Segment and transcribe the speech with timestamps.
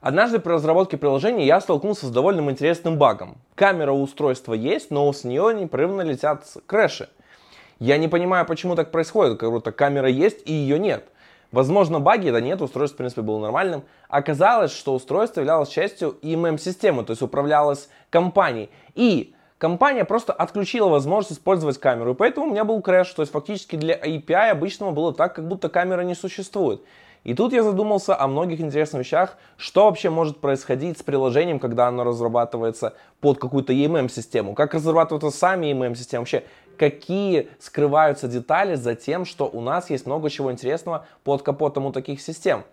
[0.00, 3.38] Однажды при разработке приложения я столкнулся с довольно интересным багом.
[3.56, 7.08] Камера у устройства есть, но с нее непрерывно летят крэши.
[7.80, 11.08] Я не понимаю, почему так происходит, как будто камера есть и ее нет.
[11.50, 13.82] Возможно, баги, да нет, устройство, в принципе, было нормальным.
[14.08, 18.70] Оказалось, что устройство являлось частью EMM-системы, то есть управлялось компанией.
[18.94, 22.12] И компания просто отключила возможность использовать камеру.
[22.12, 23.10] И поэтому у меня был крэш.
[23.12, 26.82] То есть фактически для API обычного было так, как будто камера не существует.
[27.28, 31.86] И тут я задумался о многих интересных вещах, что вообще может происходить с приложением, когда
[31.86, 36.44] оно разрабатывается под какую-то EMM-систему, как разрабатываются сами EMM-системы, вообще
[36.78, 41.92] какие скрываются детали за тем, что у нас есть много чего интересного под капотом у
[41.92, 42.64] таких систем.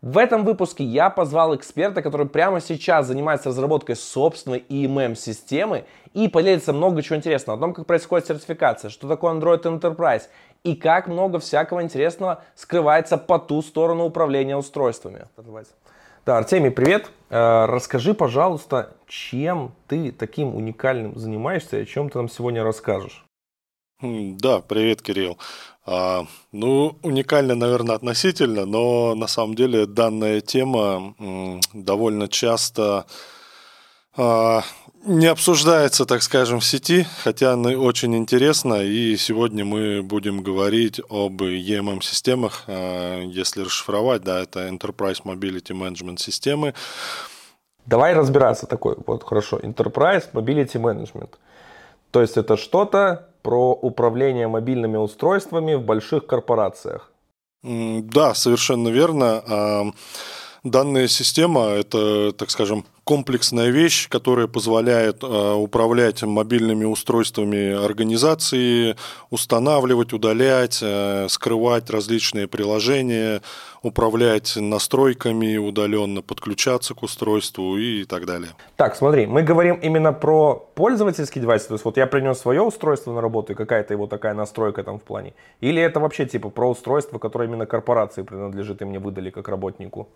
[0.00, 6.72] В этом выпуске я позвал эксперта, который прямо сейчас занимается разработкой собственной EMM-системы и поделится
[6.72, 7.56] много чего интересного.
[7.56, 10.22] О том, как происходит сертификация, что такое Android Enterprise
[10.64, 15.26] и как много всякого интересного скрывается по ту сторону управления устройствами.
[16.24, 17.10] Да, Артемий, привет.
[17.30, 23.24] Э, расскажи, пожалуйста, чем ты таким уникальным занимаешься и о чем ты нам сегодня расскажешь?
[24.00, 25.38] Да, привет, Кирилл.
[25.84, 33.06] А, ну, уникально, наверное, относительно, но на самом деле данная тема м, довольно часто
[34.16, 34.62] а,
[35.04, 41.00] не обсуждается, так скажем, в сети, хотя она очень интересна, и сегодня мы будем говорить
[41.10, 46.74] об EMM-системах, а, если расшифровать, да, это Enterprise Mobility Management системы.
[47.86, 51.30] Давай разбираться такой, вот хорошо, Enterprise Mobility Management.
[52.10, 57.10] То есть это что-то, про управление мобильными устройствами в больших корпорациях.
[57.62, 59.92] Да, совершенно верно.
[60.64, 68.94] Данная система– это, так скажем, комплексная вещь, которая позволяет э, управлять мобильными устройствами организации,
[69.30, 73.42] устанавливать, удалять, э, скрывать различные приложения,
[73.82, 78.50] управлять настройками удаленно, подключаться к устройству и так далее.
[78.76, 83.12] Так, смотри, мы говорим именно про пользовательский девайс, то есть вот я принес свое устройство
[83.12, 86.70] на работу и какая-то его такая настройка там в плане, или это вообще типа про
[86.70, 90.08] устройство, которое именно корпорации принадлежит и мне выдали как работнику?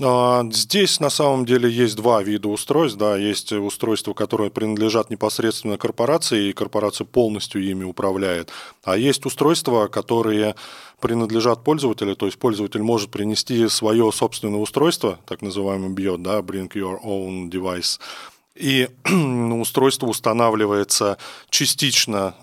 [0.00, 2.98] А, здесь на самом деле есть два вида устройств.
[2.98, 8.50] Да, есть устройства, которые принадлежат непосредственно корпорации, и корпорация полностью ими управляет.
[8.84, 10.54] А есть устройства, которые
[11.00, 16.68] принадлежат пользователю, то есть пользователь может принести свое собственное устройство, так называемый BIOD, да, Bring
[16.72, 17.98] Your Own Device,
[18.54, 18.88] и
[19.60, 21.18] устройство устанавливается
[21.50, 22.34] частично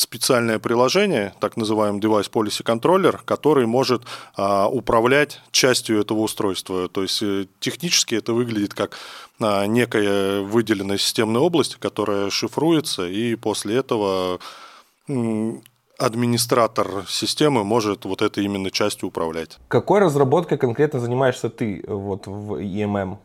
[0.00, 4.02] специальное приложение, так называемый Device Policy Controller, который может
[4.34, 6.88] а, управлять частью этого устройства.
[6.88, 8.96] То есть э, технически это выглядит как
[9.40, 14.40] а, некая выделенная системная область, которая шифруется, и после этого
[15.98, 19.58] администратор системы может вот этой именно частью управлять.
[19.68, 23.18] Какой разработкой конкретно занимаешься ты вот в EMM?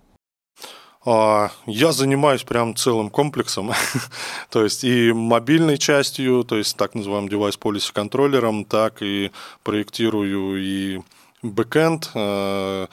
[1.05, 3.71] А, я занимаюсь прям целым комплексом,
[4.49, 9.31] то есть и мобильной частью, то есть так называемым девайс policy контроллером, так и
[9.63, 11.01] проектирую и
[11.43, 12.87] бэкэнд, э,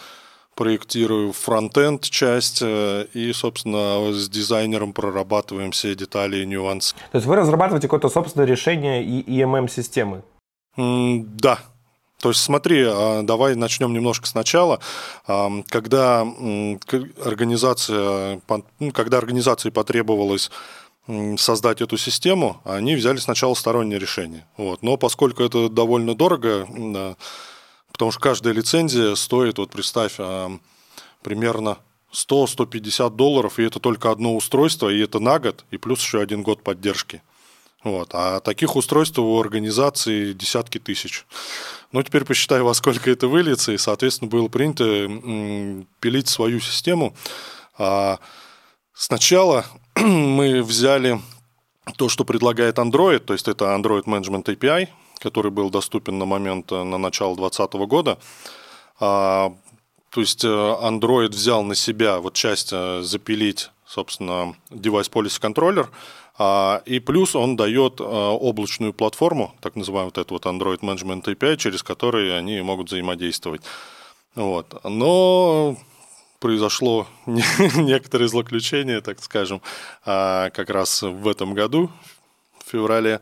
[0.55, 6.95] проектирую фронтенд часть э, и, собственно, с дизайнером прорабатываем все детали и нюансы.
[7.13, 10.23] То есть вы разрабатываете какое-то собственное решение и EMM-системы?
[10.77, 11.59] Да,
[12.23, 14.79] то есть смотри, а, давай начнем немножко сначала.
[15.27, 16.21] Когда
[17.25, 18.41] организация,
[18.79, 20.53] ну, когда организации потребовалось
[21.37, 24.47] создать эту систему, они взяли сначала стороннее решение.
[24.57, 24.85] Вот.
[24.85, 27.17] Но поскольку это довольно дорого,
[27.91, 30.19] потому что каждая лицензия стоит, вот представь,
[31.23, 31.79] примерно
[32.13, 36.45] 100-150 долларов, и это только одно устройство, и это на год, и плюс еще один
[36.45, 37.21] год поддержки.
[37.85, 38.11] Вот.
[38.13, 41.27] А таких устройств у организации десятки тысяч.
[41.91, 44.85] Ну, теперь посчитай, во сколько это выльется, и, соответственно, было принято
[46.01, 47.15] пилить свою систему.
[47.77, 48.19] А
[48.95, 49.67] сначала
[49.97, 51.21] мы взяли
[51.97, 54.89] то, что предлагает Android, то есть это Android Management API,
[55.19, 58.19] который был доступен на момент, э, на начало 2020 года.
[59.01, 59.53] А,
[60.11, 65.89] то есть э, Android взял на себя вот часть э, запилить, собственно, Device Policy Controller–
[65.99, 71.25] а, и плюс он дает а, облачную платформу, так называемую вот эту вот Android Management
[71.25, 73.63] API, через которую они могут взаимодействовать.
[74.35, 74.83] Вот.
[74.85, 75.77] Но
[76.41, 79.61] произошло некоторое злоключение, так скажем,
[80.05, 81.91] а, как раз в этом году,
[82.65, 83.21] в феврале.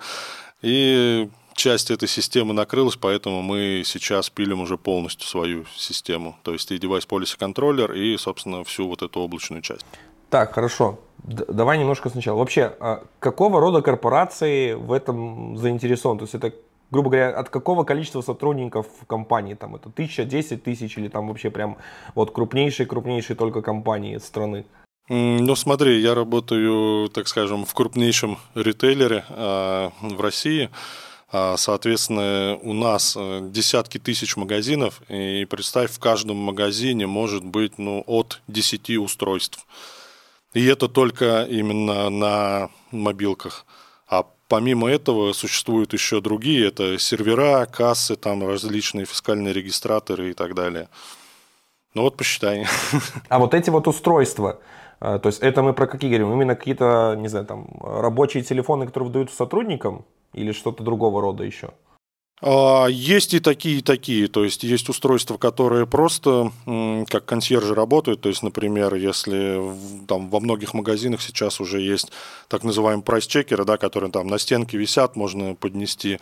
[0.62, 6.38] И часть этой системы накрылась, поэтому мы сейчас пилим уже полностью свою систему.
[6.42, 9.84] То есть и Device Policy Controller, и, собственно, всю вот эту облачную часть.
[10.30, 10.98] Так, хорошо.
[11.24, 12.38] Давай немножко сначала.
[12.38, 16.20] Вообще, а какого рода корпорации в этом заинтересованы?
[16.20, 16.52] То есть это
[16.90, 19.54] грубо говоря, от какого количества сотрудников в компании?
[19.54, 21.76] Там это тысяча, десять тысяч или там вообще прям
[22.14, 24.64] вот крупнейшие-крупнейшие только компании страны?
[25.08, 30.70] Ну смотри, я работаю, так скажем, в крупнейшем ритейлере э, в России.
[31.32, 37.78] А, соответственно, у нас э, десятки тысяч магазинов, и представь, в каждом магазине может быть
[37.78, 39.66] ну, от 10 устройств.
[40.52, 43.64] И это только именно на мобилках.
[44.08, 50.54] А помимо этого существуют еще другие, это сервера, кассы, там различные фискальные регистраторы и так
[50.54, 50.88] далее.
[51.94, 52.66] Ну вот посчитай.
[53.28, 54.60] А вот эти вот устройства,
[55.00, 56.32] э, то есть это мы про какие говорим?
[56.32, 61.70] Именно какие-то, не знаю, там рабочие телефоны, которые выдают сотрудникам или что-то другого рода еще?
[62.42, 64.28] А, есть и такие, и такие.
[64.28, 66.52] То есть есть устройства, которые просто
[67.08, 68.20] как консьержи работают.
[68.20, 69.60] То есть, например, если
[70.06, 72.10] там во многих магазинах сейчас уже есть
[72.48, 76.18] так называемые прайс-чекеры, да, которые там на стенке висят, можно поднести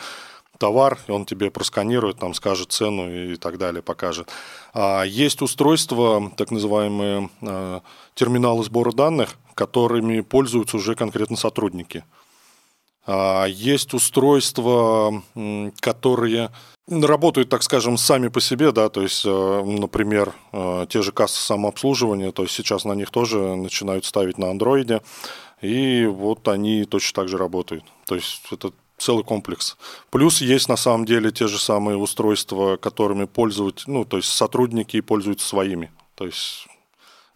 [0.59, 4.29] товар, и он тебе просканирует, там скажет цену и так далее, покажет.
[4.75, 7.83] А есть устройства, так называемые а,
[8.15, 12.05] терминалы сбора данных, которыми пользуются уже конкретно сотрудники.
[13.11, 15.23] А, есть устройства,
[15.81, 16.51] которые
[16.91, 21.41] работают, так скажем, сами по себе, да, то есть, э, например, э, те же кассы
[21.41, 25.01] самообслуживания, то есть сейчас на них тоже начинают ставить на андроиде,
[25.63, 27.85] и вот они точно так же работают.
[28.07, 29.79] То есть это целый комплекс.
[30.11, 35.01] Плюс есть на самом деле те же самые устройства, которыми пользуются, ну, то есть сотрудники
[35.01, 35.91] пользуются своими.
[36.15, 36.67] То есть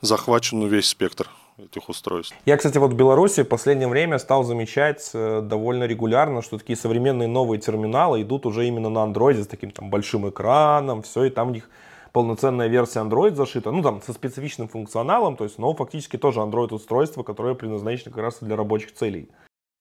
[0.03, 2.35] захвачен весь спектр этих устройств.
[2.47, 6.77] Я, кстати, вот в Беларуси в последнее время стал замечать э, довольно регулярно, что такие
[6.77, 11.31] современные новые терминалы идут уже именно на андроиде с таким там большим экраном, все, и
[11.31, 11.69] там у них
[12.13, 16.75] полноценная версия Android зашита, ну там со специфичным функционалом, то есть, но фактически тоже Android
[16.75, 19.29] устройство, которое предназначено как раз для рабочих целей.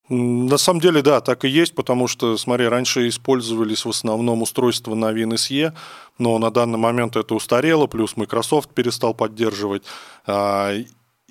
[0.09, 4.93] На самом деле, да, так и есть, потому что, смотри, раньше использовались в основном устройства
[4.93, 5.73] на WinSE,
[6.17, 9.83] но на данный момент это устарело, плюс Microsoft перестал поддерживать.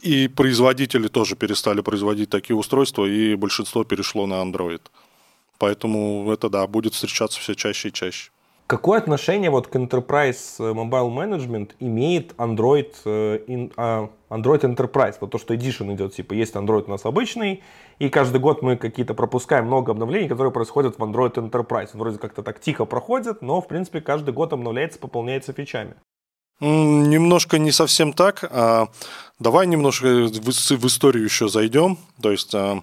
[0.02, 4.80] И производители тоже перестали производить такие устройства, и большинство перешло на Android.
[5.58, 8.30] Поэтому это, да, будет встречаться все чаще и чаще.
[8.66, 15.16] Какое отношение вот к Enterprise э, Mobile Management имеет Android, э, а, Android Enterprise?
[15.20, 17.64] Вот то, что Edition идет, типа есть Android у нас обычный,
[17.98, 21.90] и каждый год мы какие-то пропускаем много обновлений, которые происходят в Android Enterprise.
[21.94, 25.96] вроде как-то так тихо проходит, но в принципе каждый год обновляется, пополняется фичами.
[26.60, 28.44] Немножко не совсем так.
[28.50, 28.88] А
[29.38, 31.98] давай немножко в историю еще зайдем.
[32.22, 32.82] То есть а,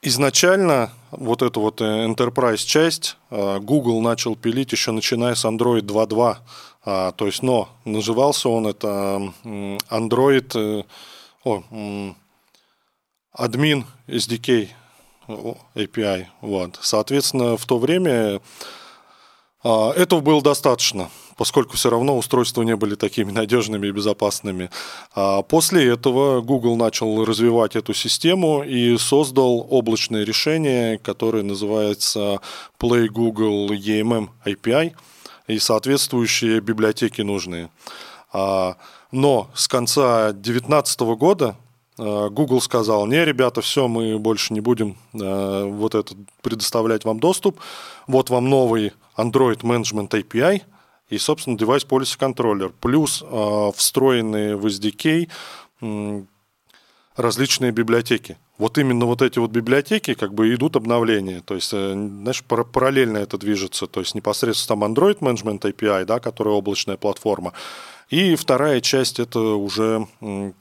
[0.00, 5.82] изначально вот эту вот э, enterprise часть а, Google начал пилить еще начиная с Android
[5.82, 6.36] 2.2.
[6.82, 10.84] То есть, но назывался он это Android э,
[11.44, 11.62] о,
[13.32, 14.68] админ SDK
[15.74, 16.26] API.
[16.40, 16.78] Вот.
[16.80, 18.40] Соответственно, в то время
[19.62, 24.68] этого было достаточно поскольку все равно устройства не были такими надежными и безопасными.
[25.14, 32.42] А после этого Google начал развивать эту систему и создал облачное решение, которое называется
[32.78, 34.92] Play Google EMM API
[35.46, 37.70] и соответствующие библиотеки нужные.
[38.34, 38.76] А,
[39.10, 41.56] но с конца 2019 года
[41.96, 47.58] а, Google сказал, не, ребята, все, мы больше не будем вот это предоставлять вам доступ.
[48.06, 50.60] Вот вам новый Android Management API–
[51.10, 55.28] и, собственно, Device Policy Controller, плюс э, встроенные в SDK
[55.82, 56.22] э,
[57.16, 58.38] различные библиотеки.
[58.58, 63.18] Вот именно вот эти вот библиотеки как бы идут обновления, то есть, э, знаешь, параллельно
[63.18, 67.52] это движется, то есть непосредственно там Android Management API, да, которая облачная платформа,
[68.08, 70.06] и вторая часть это уже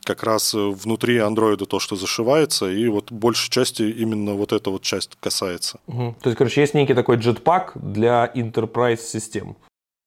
[0.04, 4.84] как раз внутри андроида то, что зашивается, и вот большей части именно вот эта вот
[4.84, 5.80] часть касается.
[5.88, 6.16] Угу.
[6.22, 9.58] То есть, короче, есть некий такой jetpack для enterprise систем.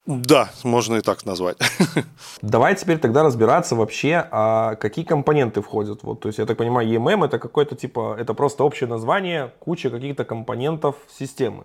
[0.06, 1.58] Да, можно и так назвать.
[2.42, 6.02] Давай теперь тогда разбираться вообще, а какие компоненты входят.
[6.02, 9.90] Вот, то есть, я так понимаю, EMM это какое-то типа, это просто общее название, куча
[9.90, 11.64] каких-то компонентов системы.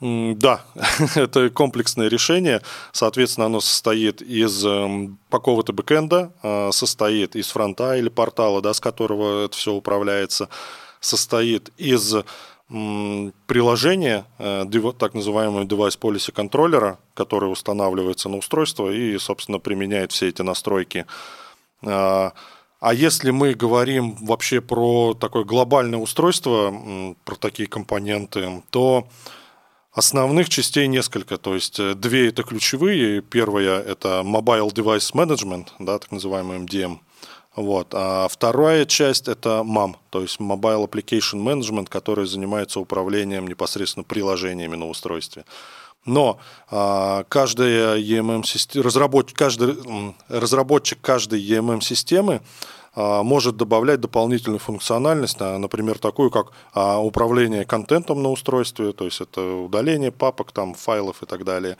[0.00, 0.60] Да,
[1.16, 2.60] это комплексное решение.
[2.92, 8.80] Соответственно, оно состоит из эм, какого-то бэкэнда, а, состоит из фронта или портала, да, с
[8.80, 10.50] которого это все управляется,
[11.00, 12.14] состоит из
[12.68, 14.64] приложение, э,
[14.98, 21.06] так называемого device policy контроллера, который устанавливается на устройство и, собственно, применяет все эти настройки.
[21.82, 22.32] А,
[22.80, 29.08] а если мы говорим вообще про такое глобальное устройство, про такие компоненты, то
[29.92, 31.38] основных частей несколько.
[31.38, 33.22] То есть э, две это ключевые.
[33.22, 36.98] Первая это Mobile Device Management, да, так называемый MDM.
[37.56, 37.88] Вот.
[37.92, 44.76] А вторая часть это MAM, то есть Mobile Application Management, который занимается управлением непосредственно приложениями
[44.76, 45.44] на устройстве.
[46.04, 46.38] Но
[46.70, 48.44] а, каждая EMM
[48.82, 49.76] разработчик, каждый,
[50.28, 52.42] разработчик каждой EMM-системы
[52.94, 59.20] а, может добавлять дополнительную функциональность, например, такую как а, управление контентом на устройстве, то есть
[59.20, 61.76] это удаление папок, там, файлов и так далее.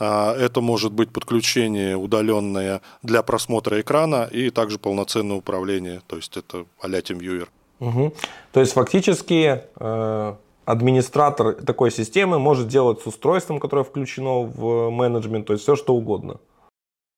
[0.00, 6.36] А, это может быть подключение удаленное для просмотра экрана и также полноценное управление, то есть
[6.38, 7.48] это а-ля TeamViewer.
[7.80, 8.14] Угу.
[8.52, 15.46] То есть фактически э, администратор такой системы может делать с устройством, которое включено в менеджмент,
[15.46, 16.40] то есть все что угодно.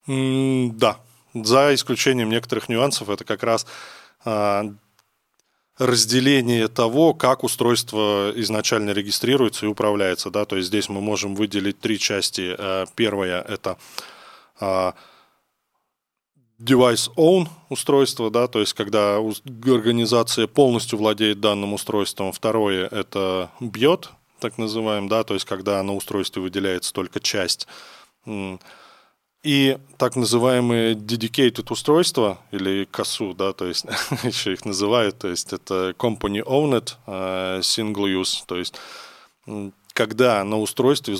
[0.07, 0.97] Mm, да,
[1.33, 3.65] за исключением некоторых нюансов, это как раз
[4.25, 4.65] а,
[5.77, 10.29] разделение того, как устройство изначально регистрируется и управляется.
[10.29, 10.45] Да?
[10.45, 12.55] То есть здесь мы можем выделить три части.
[12.57, 13.77] Э, первая– это
[14.59, 14.93] а,
[16.59, 22.31] device own устройство, да, то есть когда организация полностью владеет данным устройством.
[22.31, 27.67] Второе– это BIOT, так называем, да, то есть когда на устройстве выделяется только часть
[29.43, 33.85] и так называемые dedicated устройства, или косу, да, то есть
[34.23, 38.75] еще их называют, то есть это company owned uh, single use, то есть
[39.93, 41.15] когда на устройстве,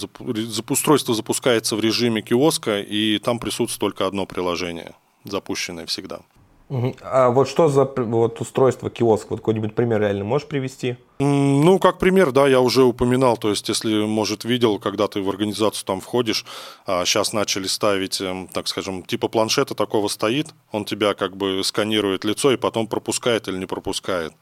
[0.69, 6.21] устройство запускается в режиме киоска, и там присутствует только одно приложение, запущенное всегда.
[7.01, 9.29] А вот что за вот устройство киоск?
[9.29, 10.98] Вот какой-нибудь пример реально можешь привести?
[11.20, 13.38] Ну, как пример, да, я уже упоминал.
[13.38, 16.46] То есть, если, может, видел, когда ты в организацию там входишь,
[16.86, 21.63] а сейчас начали ставить, эм, так скажем, типа планшета такого стоит, он тебя как бы
[21.63, 24.34] сканирует лицо и потом пропускает или не пропускает.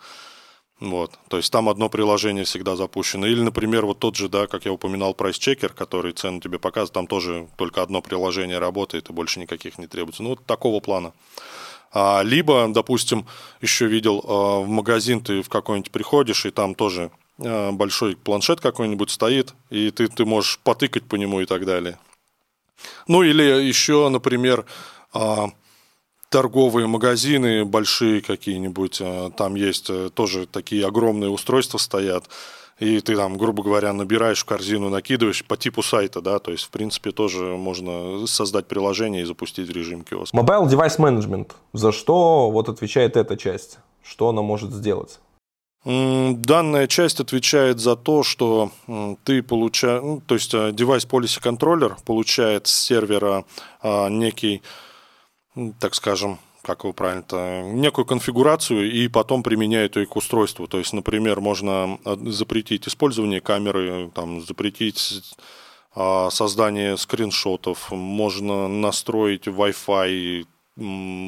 [0.82, 1.12] Вот.
[1.28, 3.28] То есть там одно приложение всегда запущено.
[3.28, 7.06] Или, например, вот тот же, да, как я упоминал, Checker, который цену тебе показывает, там
[7.06, 10.24] тоже только одно приложение работает и больше никаких не требуется.
[10.24, 11.14] Ну, вот такого плана.
[11.94, 13.26] А, либо, допустим,
[13.62, 18.62] еще видел а, в магазин ты в какой-нибудь приходишь, и там тоже а, большой планшет
[18.62, 22.00] какой-нибудь стоит, и ты, ты можешь потыкать по нему и так далее.
[23.08, 24.66] Ну или еще, например,
[26.30, 29.02] торговые магазины большие какие-нибудь,
[29.36, 32.30] там есть э, тоже такие огромные устройства стоят,
[32.82, 36.64] и ты там, грубо говоря, набираешь в корзину, накидываешь по типу сайта, да, то есть,
[36.64, 40.36] в принципе, тоже можно создать приложение и запустить режим киоска.
[40.36, 41.52] Mobile Device Management.
[41.74, 43.78] За что вот отвечает эта часть?
[44.04, 45.20] Что она может сделать?
[45.86, 48.72] Данная часть отвечает за то, что
[49.26, 53.46] ты получаешь, ну, то есть э, девайс Policy Controller получает с сервера
[53.82, 54.62] а, некий,
[55.80, 60.68] так скажем, как его правильно-то, некую конфигурацию и потом применяет ее к устройству.
[60.68, 65.36] То есть, например, можно а, запретить использование камеры, там, запретить
[65.96, 70.46] а, создание скриншотов, можно настроить Wi-Fi,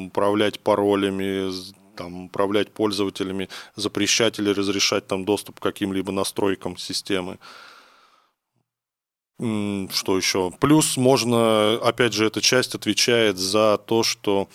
[0.06, 1.50] управлять паролями,
[1.96, 7.38] там, управлять пользователями, запрещать или разрешать там доступ к каким-либо настройкам системы.
[9.38, 10.52] Что еще?
[10.60, 14.48] Плюс можно, опять же, эта часть отвечает за то, что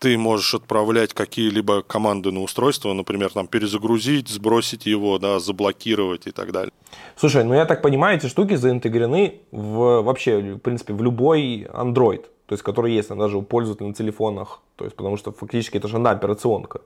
[0.00, 6.30] ты можешь отправлять какие-либо команды на устройство, например, там перезагрузить, сбросить его, да, заблокировать и
[6.30, 6.72] так далее.
[7.16, 12.22] Слушай, ну я так понимаю, эти штуки заинтегрены в, вообще, в принципе, в любой Android,
[12.46, 15.86] то есть который есть даже у пользователей на телефонах, то есть потому что фактически это
[15.86, 16.80] же одна операционка.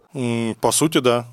[0.61, 1.27] По сути, да.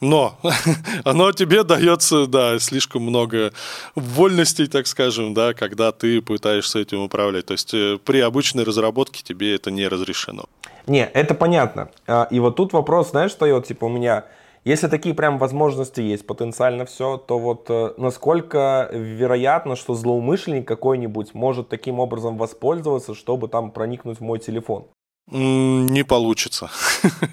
[0.00, 0.36] Но
[1.04, 3.52] оно тебе дается, да, слишком много
[3.94, 7.46] вольностей, так скажем, да, когда ты пытаешься этим управлять.
[7.46, 10.44] То есть э, при обычной разработке тебе это не разрешено.
[10.86, 11.90] Не, это понятно.
[12.06, 14.24] А, и вот тут вопрос, знаешь, встает, типа у меня,
[14.64, 21.34] если такие прям возможности есть, потенциально все, то вот э, насколько вероятно, что злоумышленник какой-нибудь
[21.34, 24.86] может таким образом воспользоваться, чтобы там проникнуть в мой телефон?
[25.26, 26.70] Не получится.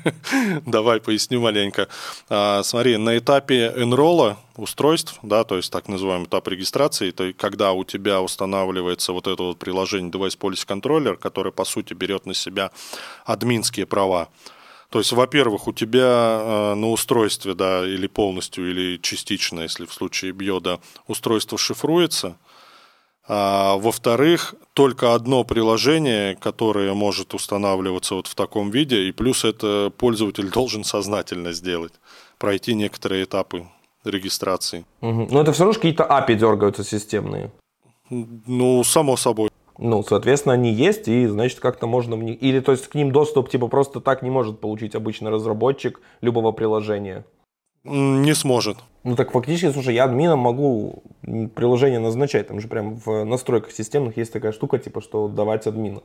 [0.65, 1.89] Давай поясню маленько.
[2.29, 7.73] А, смотри, на этапе энролла устройств, да, то есть так называемый этап регистрации, то когда
[7.73, 12.33] у тебя устанавливается вот это вот приложение Device Policy Controller, которое по сути берет на
[12.33, 12.71] себя
[13.25, 14.29] админские права.
[14.89, 19.93] То есть, во-первых, у тебя а, на устройстве, да, или полностью, или частично, если в
[19.93, 22.37] случае биода, устройство шифруется–
[23.27, 29.91] а, во-вторых, только одно приложение, которое может устанавливаться вот в таком виде, и плюс это
[29.95, 31.93] пользователь должен сознательно сделать,
[32.37, 33.65] пройти некоторые этапы
[34.03, 34.85] регистрации.
[35.01, 35.27] Угу.
[35.31, 37.51] Но это все равно какие-то API дергаются системные.
[38.09, 39.49] Ну, само собой.
[39.77, 42.41] Ну, соответственно, они есть, и, значит, как-то можно в них...
[42.41, 46.51] Или, то есть, к ним доступ, типа, просто так не может получить обычный разработчик любого
[46.51, 47.25] приложения.
[47.83, 48.77] Не сможет.
[49.03, 51.03] Ну так фактически, слушай, я админом могу
[51.55, 52.47] приложение назначать.
[52.47, 56.01] Там же прям в настройках системных есть такая штука, типа, что давать админа.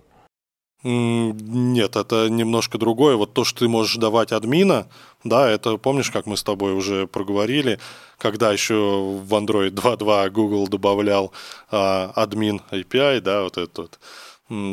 [0.83, 3.17] Нет, это немножко другое.
[3.17, 4.87] Вот то, что ты можешь давать админа,
[5.25, 7.79] да, это помнишь, как мы с тобой уже проговорили,
[8.19, 11.33] когда еще в Android 2.2 Google добавлял
[11.71, 14.01] а, админ API, да, вот этот вот.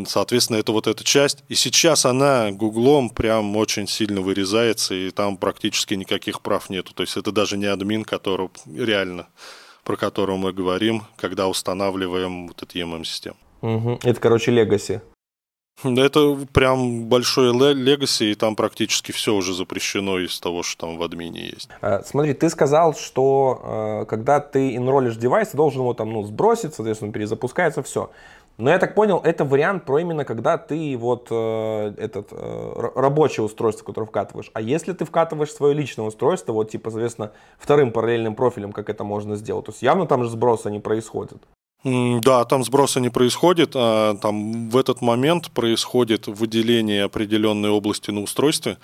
[0.05, 1.43] Соответственно, это вот эта часть.
[1.49, 6.93] И сейчас она гуглом прям очень сильно вырезается, и там практически никаких прав нету.
[6.93, 9.27] То есть это даже не админ, который реально,
[9.83, 13.37] про которого мы говорим, когда устанавливаем вот эту EMM-систему.
[13.61, 13.99] Угу.
[14.03, 15.01] Это, короче, легаси.
[15.83, 21.03] Это прям большой легаси, и там практически все уже запрещено из того, что там в
[21.03, 21.67] админе есть.
[21.81, 26.23] А, смотри, ты сказал, что э, когда ты инролишь девайс, ты должен его там ну,
[26.23, 28.11] сбросить, соответственно, перезапускается все.
[28.57, 33.43] Но я так понял, это вариант про именно когда ты вот э, этот э, рабочее
[33.43, 34.51] устройство, которое вкатываешь.
[34.53, 39.03] А если ты вкатываешь свое личное устройство, вот типа, соответственно, вторым параллельным профилем, как это
[39.03, 41.41] можно сделать, то есть явно там же сброса не происходит.
[41.83, 43.72] Да, там сброса не происходит.
[43.75, 48.77] А там в этот момент происходит выделение определенной области на устройстве.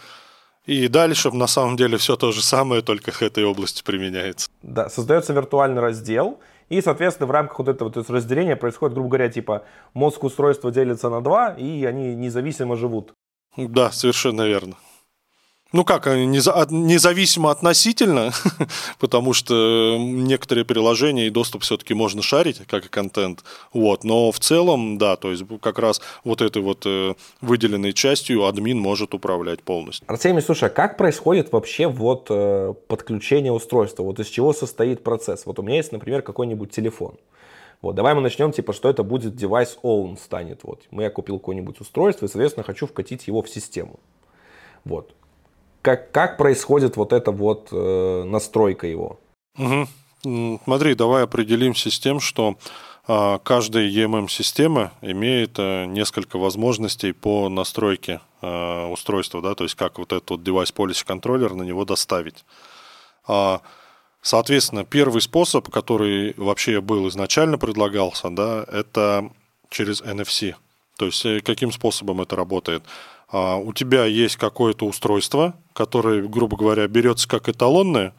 [0.66, 4.50] И дальше на самом деле все то же самое, только к этой области применяется.
[4.62, 9.10] Да, создается виртуальный раздел, и, соответственно, в рамках вот этого то есть разделения происходит, грубо
[9.10, 13.14] говоря, типа мозг устройства делится на два, и они независимо живут.
[13.58, 14.76] Да, совершенно верно.
[15.72, 18.32] Ну как, независимо относительно,
[19.00, 23.44] потому что некоторые приложения и доступ все-таки можно шарить, как и контент.
[23.72, 28.46] Вот, но в целом, да, то есть как раз вот этой вот э, выделенной частью
[28.46, 30.10] админ может управлять полностью.
[30.10, 34.02] Артемий, слушай, а как происходит вообще вот э, подключение устройства?
[34.02, 35.46] Вот из чего состоит процесс?
[35.46, 37.14] Вот у меня есть, например, какой-нибудь телефон.
[37.84, 40.62] Вот, давай мы начнем, типа, что это будет девайс own станет.
[40.64, 44.00] Вот, я купил какое-нибудь устройство и, соответственно, хочу вкатить его в систему.
[44.84, 45.14] Вот
[45.82, 49.20] как, как происходит вот эта вот э, настройка его?
[49.58, 50.60] Угу.
[50.66, 52.58] Смотри, давай определимся с тем, что
[53.08, 59.98] э, каждая EMM-система имеет э, несколько возможностей по настройке э, устройства, да, то есть как
[59.98, 62.44] вот этот вот девайс policy контроллер на него доставить.
[63.28, 63.62] А,
[64.22, 69.32] соответственно, первый способ, который вообще был изначально предлагался, да, это
[69.70, 70.56] через NFC.
[70.98, 72.84] То есть э, каким способом это работает?
[73.32, 78.14] А, у тебя есть какое-то устройство, которое, грубо говоря, берется как эталонное,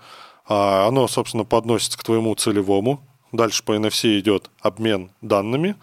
[0.47, 5.77] а оно, собственно, подносится к твоему целевому, дальше по NFC идет обмен данными,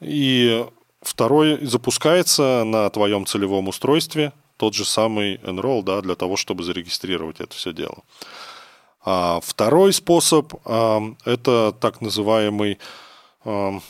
[0.00, 0.66] и
[1.02, 7.40] второй запускается на твоем целевом устройстве, тот же самый enroll, да, для того, чтобы зарегистрировать
[7.40, 7.98] это все дело.
[9.04, 12.78] А второй способ а, это так называемый
[13.44, 13.80] а,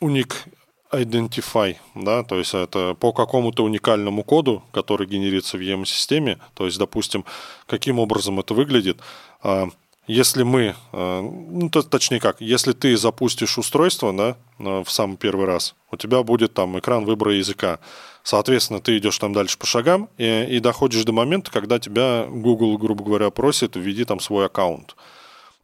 [0.00, 0.44] уник
[0.92, 6.78] Identify, да, то есть это по какому-то уникальному коду, который генерится в EM-системе, то есть,
[6.78, 7.24] допустим,
[7.66, 9.00] каким образом это выглядит.
[9.42, 9.68] А,
[10.06, 15.74] если мы, а, ну, точнее как, если ты запустишь устройство да, в самый первый раз,
[15.90, 17.78] у тебя будет там экран выбора языка.
[18.22, 22.76] Соответственно, ты идешь там дальше по шагам и, и доходишь до момента, когда тебя Google,
[22.78, 24.94] грубо говоря, просит введи там свой аккаунт.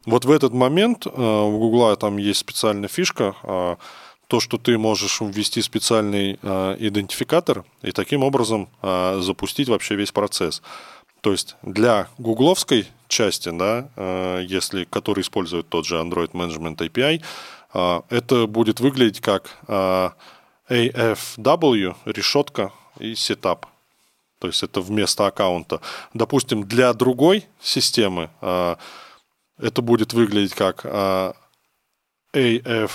[0.05, 3.35] Вот в этот момент а, у Google там есть специальная фишка,
[4.31, 10.13] то, что ты можешь ввести специальный э, идентификатор и таким образом э, запустить вообще весь
[10.13, 10.61] процесс.
[11.19, 17.21] То есть для гугловской части, да, э, если, который использует тот же Android Management API,
[17.73, 20.09] э, это будет выглядеть как э,
[20.69, 23.65] AFW, решетка и сетап.
[24.39, 25.81] То есть это вместо аккаунта.
[26.13, 28.77] Допустим, для другой системы э,
[29.57, 31.33] это будет выглядеть как э,
[32.33, 32.91] AF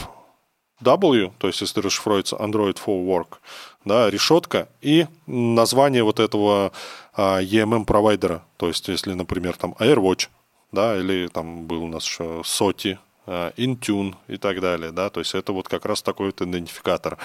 [0.81, 3.39] W, то есть если расшифруется Android for Work,
[3.85, 6.73] да, решетка и название вот этого
[7.15, 8.43] а, EMM провайдера.
[8.59, 10.29] То есть если, например, там AirWatch,
[10.73, 15.21] да, или там был у нас еще SOTI, а, Intune и так далее, да, то
[15.21, 17.17] есть это вот как раз такой вот идентификатор.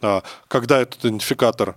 [0.00, 1.76] А, когда этот идентификатор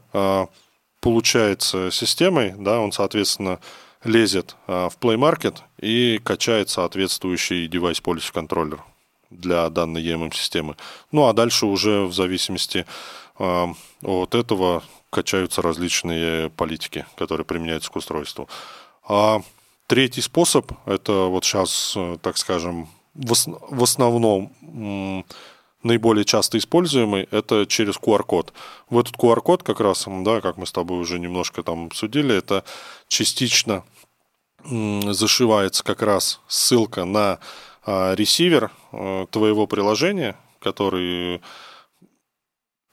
[0.99, 3.59] получается системой, да, он, соответственно,
[4.03, 8.83] лезет в Play Market и качает соответствующий девайс policy контроллер
[9.29, 10.75] для данной EMM-системы.
[11.11, 12.85] Ну а дальше уже в зависимости
[13.39, 13.67] э,
[14.03, 18.49] от этого качаются различные политики, которые применяются к устройству.
[19.07, 19.41] А
[19.87, 25.25] третий способ, это вот сейчас, э, так скажем, в основном
[25.83, 28.53] наиболее часто используемый, это через QR-код.
[28.89, 32.63] В этот QR-код как раз, да, как мы с тобой уже немножко там обсудили, это
[33.07, 33.83] частично
[34.63, 37.39] зашивается как раз ссылка на
[37.87, 41.41] ресивер э, твоего приложения, который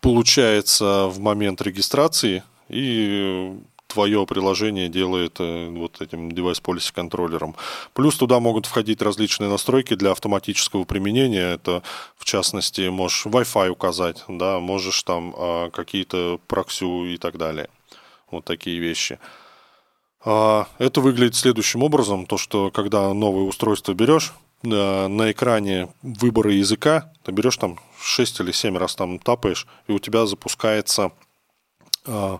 [0.00, 3.52] получается в момент регистрации, и
[3.88, 7.54] твое приложение делает э, вот этим девайс policy контроллером.
[7.92, 11.54] Плюс туда могут входить различные настройки для автоматического применения.
[11.54, 11.82] Это,
[12.16, 17.68] в частности, можешь Wi-Fi указать, да, можешь там а, какие-то проксю и так далее.
[18.30, 19.18] Вот такие вещи.
[20.24, 24.32] А, это выглядит следующим образом, то что когда новое устройство берешь,
[24.66, 29.98] на экране выбора языка, ты берешь там 6 или 7 раз там тапаешь, и у
[29.98, 31.12] тебя запускается
[32.06, 32.38] э,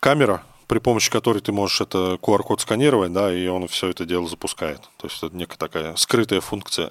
[0.00, 4.28] камера, при помощи которой ты можешь это QR-код сканировать, да, и он все это дело
[4.28, 4.80] запускает.
[4.98, 6.90] То есть это некая такая скрытая функция.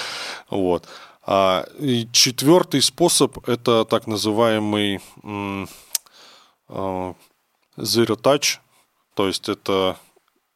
[0.50, 0.88] вот.
[1.26, 5.68] А, и четвертый способ– это так называемый м,
[6.68, 7.14] э,
[7.76, 8.58] Zero Touch,
[9.14, 9.96] то есть это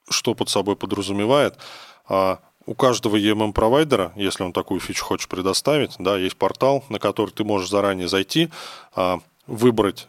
[0.09, 1.59] что под собой подразумевает?
[2.09, 7.31] А, у каждого EMM-провайдера, если он такую фичу хочет предоставить, да, есть портал, на который
[7.31, 8.51] ты можешь заранее зайти,
[8.95, 10.09] а, выбрать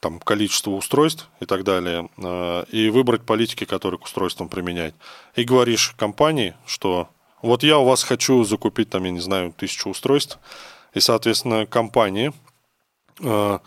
[0.00, 4.94] там, количество устройств и так далее, а, и выбрать политики, которые к устройствам применять.
[5.36, 7.08] И говоришь компании, что
[7.42, 10.38] вот я у вас хочу закупить, там, я не знаю, тысячу устройств,
[10.94, 12.32] и, соответственно, компании
[13.22, 13.60] а,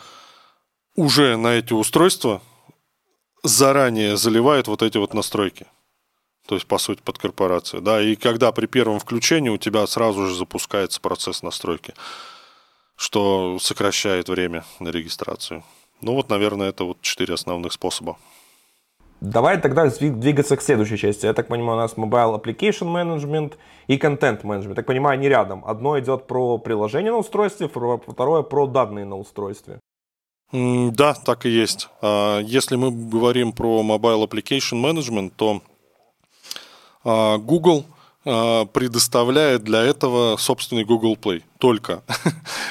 [0.96, 2.42] уже на эти устройства
[3.44, 5.68] заранее заливают вот эти вот настройки
[6.46, 7.82] то есть, по сути, под корпорацию.
[7.82, 11.94] Да, и когда при первом включении у тебя сразу же запускается процесс настройки,
[12.96, 15.64] что сокращает время на регистрацию.
[16.02, 18.18] Ну вот, наверное, это вот четыре основных способа.
[19.22, 21.26] Давай тогда двигаться к следующей части.
[21.26, 23.54] Я так понимаю, у нас Mobile Application Management
[23.88, 24.70] и Content Management.
[24.70, 25.64] Я так понимаю, они рядом.
[25.66, 29.80] Одно идет про приложение на устройстве, второе про данные на устройстве.
[30.52, 31.88] Да, так и есть.
[32.02, 35.62] А, если мы говорим про Mobile Application Management, то
[37.04, 37.86] Google
[38.26, 41.44] а, предоставляет для этого собственный Google Play.
[41.60, 42.04] Только.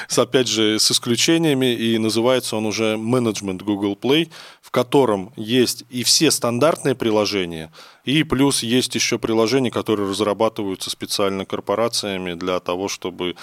[0.07, 4.31] с, опять же, с исключениями, и называется он уже Management Google Play,
[4.63, 7.71] в котором есть и все стандартные приложения,
[8.03, 13.35] и плюс есть еще приложения, которые разрабатываются специально корпорациями для того, чтобы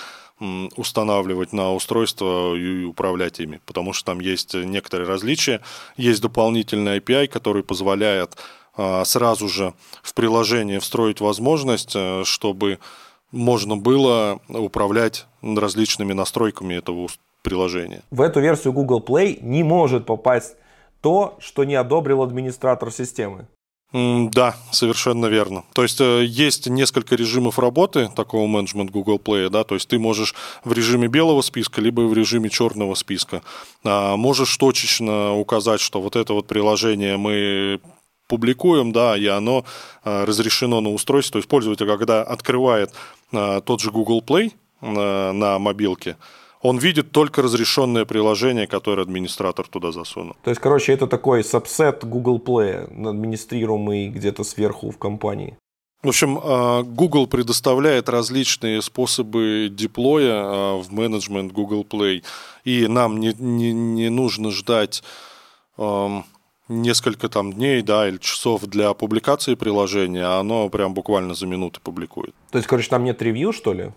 [0.77, 5.61] устанавливать на устройство и управлять ими, потому что там есть некоторые различия.
[5.99, 8.41] Есть дополнительный API, который позволяет а,
[9.05, 12.79] сразу же в приложение встроить возможность, э, чтобы
[13.33, 17.09] можно было управлять различными настройками этого
[17.43, 18.03] приложения.
[18.11, 20.57] В эту версию Google Play не может попасть
[21.01, 23.47] то, что не одобрил администратор системы.
[23.93, 25.65] Да, совершенно верно.
[25.73, 29.99] То есть э, есть несколько режимов работы такого менеджмент Google Play, да, то есть ты
[29.99, 33.43] можешь в режиме белого списка, либо в режиме черного списка.
[33.83, 37.81] А, можешь точечно указать, что вот это вот приложение мы
[38.31, 39.65] публикуем, да, и оно
[40.05, 41.33] э, разрешено на устройство.
[41.33, 42.91] То есть пользователь, когда открывает
[43.33, 46.17] э, тот же Google Play э, на мобилке,
[46.63, 50.37] он видит только разрешенное приложение, которое администратор туда засунул.
[50.45, 55.57] То есть, короче, это такой сабсет Google Play, администрируемый где-то сверху в компании.
[56.03, 56.39] В общем,
[56.95, 62.23] Google предоставляет различные способы деплоя в менеджмент Google Play,
[62.65, 65.03] и нам не, не, не нужно ждать
[65.77, 66.25] эм,
[66.71, 71.81] несколько там дней, да, или часов для публикации приложения, а оно прям буквально за минуты
[71.83, 72.35] публикует.
[72.51, 73.91] То есть, короче, там нет ревью, что ли?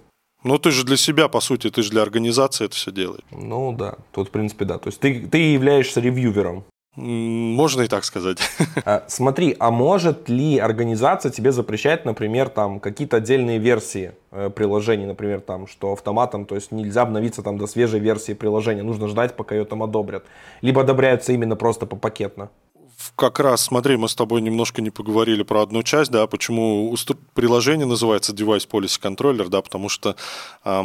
[0.43, 3.23] Ну, ты же для себя, по сути, ты же для организации это все делаешь.
[3.31, 3.95] Ну, да.
[4.11, 4.77] Тут, в принципе, да.
[4.77, 6.65] То есть, ты, ты являешься ревьювером.
[6.95, 8.39] Можно и так сказать.
[8.85, 15.05] А, смотри, а может ли организация тебе запрещать, например, там какие-то отдельные версии э, приложений,
[15.05, 19.35] например, там, что автоматом, то есть нельзя обновиться там до свежей версии приложения, нужно ждать,
[19.35, 20.25] пока ее там одобрят,
[20.61, 22.49] либо одобряются именно просто по пакетно?
[23.15, 26.95] Как раз, смотри, мы с тобой немножко не поговорили про одну часть, да, почему
[27.33, 30.15] приложение называется Device Policy Controller, да, потому что
[30.63, 30.83] э,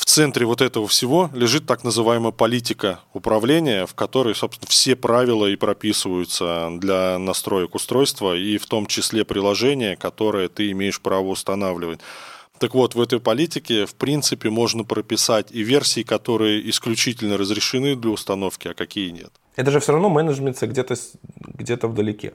[0.00, 5.46] в центре вот этого всего лежит так называемая политика управления, в которой, собственно, все правила
[5.46, 12.00] и прописываются для настроек устройства, и в том числе приложения, которое ты имеешь право устанавливать.
[12.60, 18.10] Так вот, в этой политике, в принципе, можно прописать и версии, которые исключительно разрешены для
[18.10, 19.30] установки, а какие нет.
[19.56, 20.94] Это же все равно менеджмент где-то
[21.58, 22.34] где вдалеке.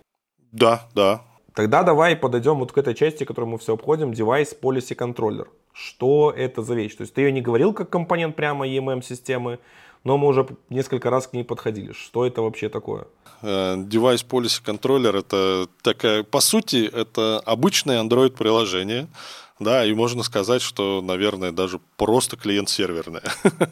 [0.52, 1.22] Да, да.
[1.54, 5.46] Тогда давай подойдем вот к этой части, которую мы все обходим, девайс Policy Controller.
[5.74, 6.96] Что это за вещь?
[6.96, 9.60] То есть ты ее не говорил как компонент прямо EMM-системы,
[10.04, 11.92] но мы уже несколько раз к ней подходили.
[11.92, 13.06] Что это вообще такое?
[13.44, 19.08] Э, Device Policy Controller это такая, по сути, это обычное Android-приложение,
[19.60, 23.24] да, и можно сказать, что, наверное, даже просто клиент-серверное.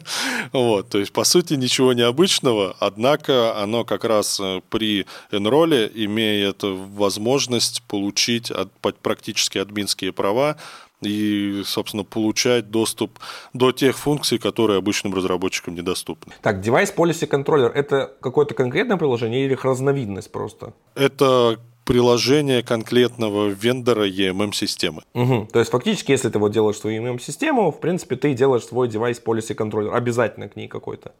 [0.52, 6.62] вот, то есть, по сути, ничего необычного, однако оно как раз э, при энроле имеет
[6.62, 10.56] возможность получить от, практически админские права
[11.02, 13.18] и, собственно, получать доступ
[13.52, 16.32] до тех функций, которые обычным разработчикам недоступны.
[16.42, 20.72] Так, Device Policy Controller– это какое-то конкретное приложение или их разновидность просто?
[20.94, 25.02] Это приложение конкретного вендора EMM-системы.
[25.14, 25.48] Угу.
[25.52, 29.20] То есть фактически, если ты вот делаешь свою EMM-систему, в принципе, ты делаешь свой девайс
[29.24, 31.12] policy controller, обязательно к ней какой-то.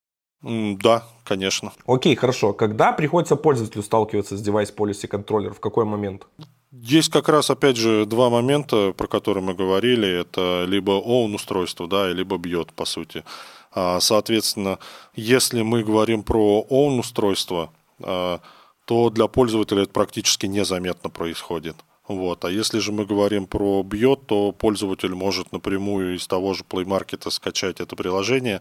[0.42, 1.72] Да, конечно.
[1.86, 2.52] Окей, хорошо.
[2.52, 5.54] Когда приходится пользователю сталкиваться с девайс policy controller?
[5.54, 6.26] В какой момент?
[6.70, 10.20] Есть как раз, опять же, два момента, про которые мы говорили.
[10.20, 13.24] Это либо own устройство, да, либо бьет, по сути.
[13.72, 14.78] А, соответственно,
[15.14, 17.70] если мы говорим про own устройство,
[18.02, 18.40] а,
[18.84, 21.76] то для пользователя это практически незаметно происходит.
[22.06, 22.44] Вот.
[22.44, 26.84] А если же мы говорим про бьет, то пользователь может напрямую из того же Play
[26.84, 28.60] Market скачать это приложение,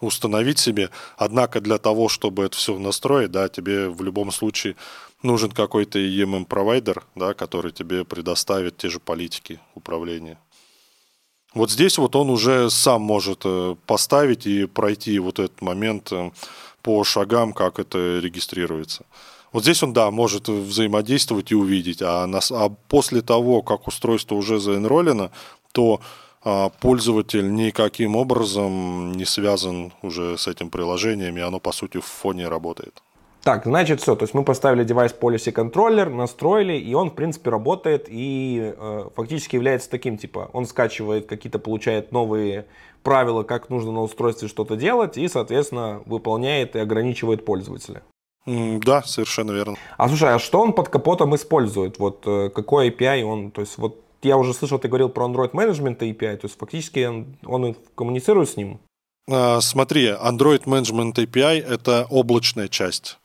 [0.00, 0.90] установить себе.
[1.16, 4.76] Однако для того, чтобы это все настроить, да, тебе в любом случае
[5.22, 10.38] нужен какой-то EMM-провайдер, да, который тебе предоставит те же политики управления.
[11.54, 16.30] Вот здесь вот он уже сам может э, поставить и пройти вот этот момент э,
[16.82, 19.04] по шагам, как это регистрируется.
[19.52, 24.34] Вот здесь он, да, может взаимодействовать и увидеть, а, нас, а после того, как устройство
[24.34, 25.30] уже заэнролено,
[25.72, 26.00] то
[26.42, 32.04] а, пользователь никаким образом не связан уже с этим приложением, и оно, по сути, в
[32.04, 33.02] фоне работает.
[33.42, 34.14] Так, значит, все.
[34.14, 39.08] То есть мы поставили девайс Policy Controller, настроили, и он, в принципе, работает и э,
[39.16, 42.66] фактически является таким, типа, он скачивает какие-то, получает новые
[43.02, 48.02] правила, как нужно на устройстве что-то делать, и, соответственно, выполняет и ограничивает пользователя.
[48.46, 49.76] Да, совершенно верно.
[49.96, 51.98] А слушай, а что он под капотом использует?
[51.98, 55.52] Вот э, какой API он, то есть вот я уже слышал, ты говорил про Android
[55.52, 58.80] Management API, то есть фактически он, он коммуницирует с ним?
[59.30, 63.18] А, смотри, Android Management API– это облачная часть.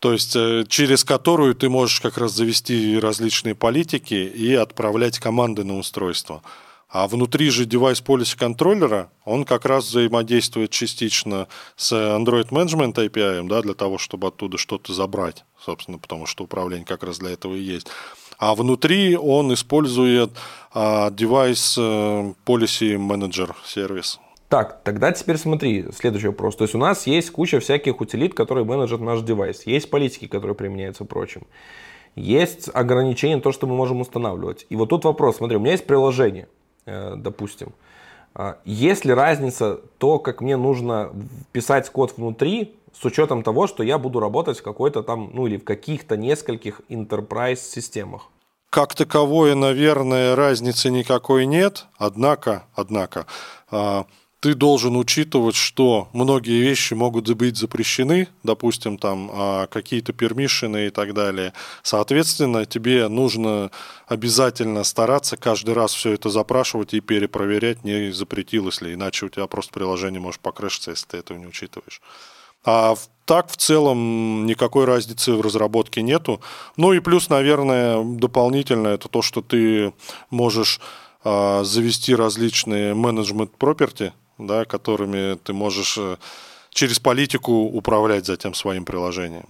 [0.00, 5.62] То есть э, через которую ты можешь как раз завести различные политики и отправлять команды
[5.62, 6.42] на устройство.
[6.92, 13.48] А внутри же девайс policy контроллера, он как раз взаимодействует частично с Android Management API,
[13.48, 17.54] да, для того, чтобы оттуда что-то забрать, собственно, потому что управление как раз для этого
[17.54, 17.86] и есть.
[18.36, 20.32] А внутри он использует
[20.74, 24.20] а, девайс Policy Manager сервис.
[24.50, 26.56] Так, тогда теперь смотри, следующий вопрос.
[26.56, 29.66] То есть у нас есть куча всяких утилит, которые менеджат наш девайс.
[29.66, 31.46] Есть политики, которые применяются прочим.
[32.16, 34.66] Есть ограничения, то, что мы можем устанавливать.
[34.68, 36.48] И вот тут вопрос, смотри, у меня есть приложение–
[36.86, 37.72] допустим.
[38.34, 41.12] А, есть ли разница то, как мне нужно
[41.52, 45.56] писать код внутри, с учетом того, что я буду работать в какой-то там, ну или
[45.56, 48.28] в каких-то нескольких enterprise системах?
[48.70, 51.86] Как таковое, наверное, разницы никакой нет.
[51.98, 53.26] Однако, однако,
[53.70, 54.06] а,
[54.42, 60.90] ты должен учитывать, что многие вещи могут быть запрещены, допустим, там а, какие-то пермишины и
[60.90, 61.52] так далее.
[61.84, 63.70] Соответственно, тебе нужно
[64.08, 69.46] обязательно стараться каждый раз все это запрашивать и перепроверять, не запретилось ли, иначе у тебя
[69.46, 72.02] просто приложение может покрэшиться, если ты этого не учитываешь.
[72.64, 76.40] А так в целом никакой разницы в разработке нету.
[76.76, 79.92] Ну и плюс, наверное, дополнительно это то, что ты
[80.30, 80.80] можешь
[81.22, 86.16] а, завести различные менеджмент property, да, которыми ты можешь э,
[86.70, 89.48] через политику управлять затем своим приложением.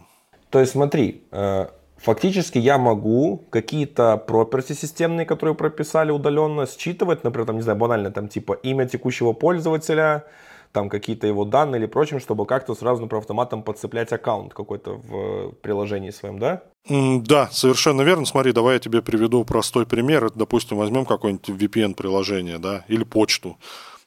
[0.51, 1.67] То есть смотри, э,
[1.97, 8.11] фактически я могу какие-то property системные, которые прописали удаленно, считывать, например, там, не знаю, банально,
[8.11, 10.25] там, типа имя текущего пользователя,
[10.73, 15.53] там какие-то его данные или прочим, чтобы как-то сразу, например, автоматом подцеплять аккаунт какой-то в
[15.63, 16.63] приложении своем, да?
[16.89, 18.25] Да, совершенно верно.
[18.25, 20.31] Смотри, давай я тебе приведу простой пример.
[20.35, 23.57] Допустим, возьмем какое-нибудь VPN-приложение, да, или почту.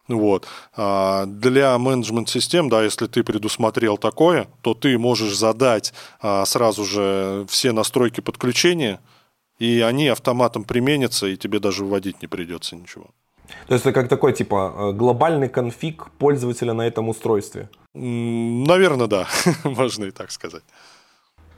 [0.08, 0.48] Вот.
[0.76, 7.46] А, для менеджмент-систем, да, если ты предусмотрел такое, то ты можешь задать а, сразу же
[7.50, 9.00] все настройки подключения,
[9.58, 13.08] и они автоматом применятся, и тебе даже вводить не придется ничего.
[13.68, 17.70] То есть это как такой типа э, глобальный конфиг пользователя на этом устройстве?
[17.94, 19.28] Наверное, да,
[19.64, 20.64] можно и так сказать.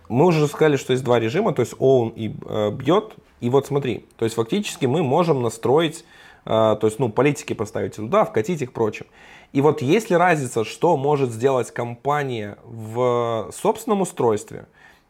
[0.10, 3.16] Мы уже сказали, что есть два режима, то есть own и э, бьет.
[3.40, 6.06] И вот смотри, то есть фактически мы можем настроить
[6.48, 9.06] то есть, ну, политики поставить туда, вкатить их прочим.
[9.54, 14.68] И вот есть ли разница, что может сделать компания в собственном устройстве,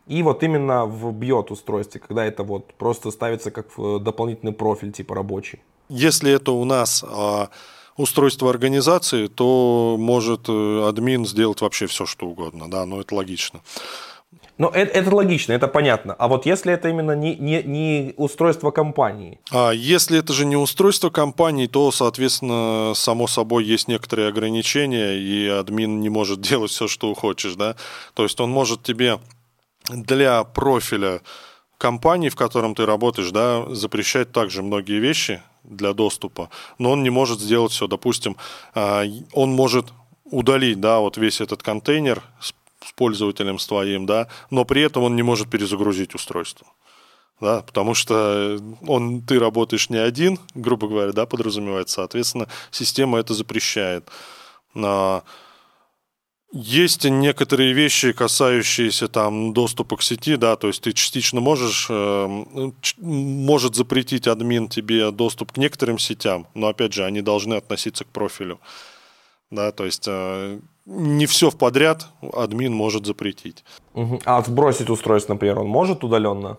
[0.07, 5.15] и вот именно в бьет устройстве, когда это вот просто ставится как дополнительный профиль типа
[5.15, 5.59] рабочий?
[5.89, 7.49] Если это у нас а,
[7.97, 13.61] устройство организации, то может э, админ сделать вообще все, что угодно, да, но это логично.
[14.57, 16.13] Ну, это, это логично, это понятно.
[16.13, 19.39] А вот если это именно не, не, не устройство компании?
[19.51, 25.47] А если это же не устройство компании, то, соответственно, само собой есть некоторые ограничения, и
[25.47, 27.75] админ не может делать все, что хочешь, да.
[28.13, 29.19] То есть он может тебе
[29.89, 31.21] для профиля
[31.77, 37.09] компании, в котором ты работаешь, да, запрещать также многие вещи, для доступа, но он не
[37.09, 37.87] может сделать все.
[37.87, 38.37] Допустим,
[38.73, 39.87] а, он может
[40.23, 42.53] удалить, да, вот весь этот контейнер с,
[42.87, 46.67] с пользователем с твоим, да, но при этом он не может перезагрузить устройство.
[47.39, 53.35] Да, потому что он, ты работаешь не один, грубо говоря, да, подразумевается, соответственно, система это
[53.35, 54.09] запрещает.
[56.53, 62.45] Есть некоторые вещи, касающиеся там доступа к сети, да, то есть ты частично можешь, э,
[62.97, 68.07] может запретить админ тебе доступ к некоторым сетям, но опять же, они должны относиться к
[68.07, 68.61] профилю,
[69.51, 73.63] да, то есть э, не все в подряд админ может запретить.
[73.93, 74.21] Угу.
[74.25, 76.57] А сбросить устройство, например, он может удаленно?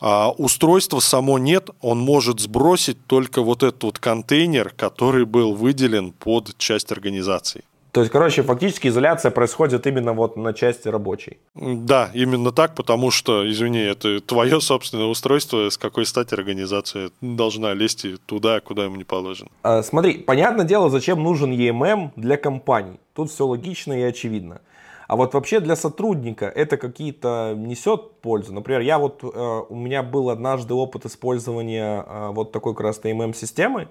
[0.00, 6.12] А устройство само нет, он может сбросить только вот этот вот контейнер, который был выделен
[6.12, 7.64] под часть организации.
[7.98, 11.38] То есть, короче, фактически изоляция происходит именно вот на части рабочей.
[11.56, 17.74] Да, именно так, потому что, извини, это твое собственное устройство, с какой стати организация должна
[17.74, 19.50] лезть туда, куда ему не положено.
[19.64, 23.00] А, смотри, понятное дело, зачем нужен EMM для компаний.
[23.14, 24.60] Тут все логично и очевидно.
[25.08, 28.52] А вот вообще для сотрудника это какие-то несет пользу.
[28.52, 33.00] Например, я вот, э, у меня был однажды опыт использования э, вот такой как раз
[33.02, 33.88] EMM-системы.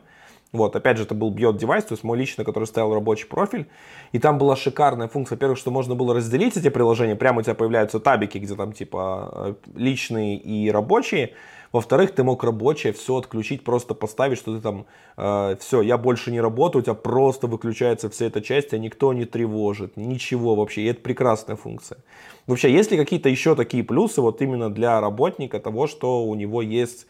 [0.53, 3.67] Вот, опять же, это был Beyond девайс, то есть мой личный, который ставил рабочий профиль.
[4.13, 5.35] И там была шикарная функция.
[5.35, 7.15] Во-первых, что можно было разделить эти приложения.
[7.15, 11.33] Прямо у тебя появляются табики, где там типа э, личные и рабочие.
[11.73, 14.85] Во-вторых, ты мог рабочее все отключить, просто поставить, что ты там,
[15.17, 19.11] э, все, я больше не работаю, у тебя просто выключается вся эта часть, а никто
[19.11, 20.83] не тревожит, ничего вообще.
[20.83, 21.97] И это прекрасная функция.
[22.45, 26.61] Вообще, есть ли какие-то еще такие плюсы вот именно для работника того, что у него
[26.61, 27.05] есть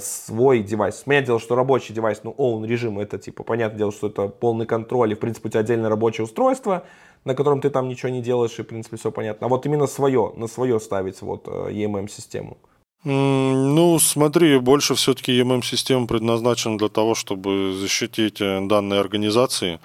[0.00, 1.02] свой девайс.
[1.06, 4.66] Меня дело, что рабочий девайс, ну, own режим, это типа, понятное дело, что это полный
[4.66, 6.84] контроль, и, в принципе, у тебя отдельное рабочее устройство,
[7.24, 9.46] на котором ты там ничего не делаешь, и, в принципе, все понятно.
[9.46, 12.56] А вот именно свое, на свое ставить вот э, EMM-систему.
[13.04, 19.78] Ну, смотри, больше все-таки EMM-система предназначена для того, чтобы защитить э, данные организации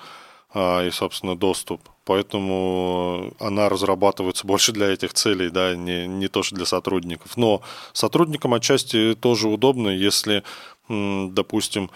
[0.54, 6.56] и, собственно, доступ поэтому она разрабатывается больше для этих целей, да, не, не то, что
[6.56, 7.38] для сотрудников.
[7.38, 7.62] Но
[7.94, 10.44] сотрудникам отчасти тоже удобно, если,
[10.90, 11.90] допустим,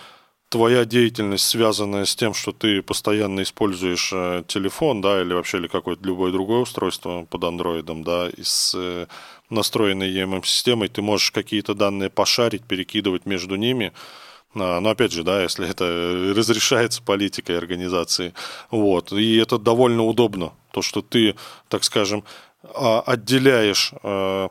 [0.50, 5.68] твоя деятельность, связанная с тем, что ты постоянно используешь э, телефон, да, или вообще или
[5.68, 9.08] какое-то любое другое устройство под андроидом, да, и с э,
[9.50, 14.25] настроенной EMM-системой, ты можешь какие-то данные пошарить, перекидывать между ними, а,
[14.56, 18.34] но опять же, да, если это разрешается политикой организации.
[18.72, 19.12] Вот.
[19.12, 21.36] И это довольно удобно, то, что ты,
[21.68, 22.24] так скажем,
[22.64, 24.50] а, отделяешь а,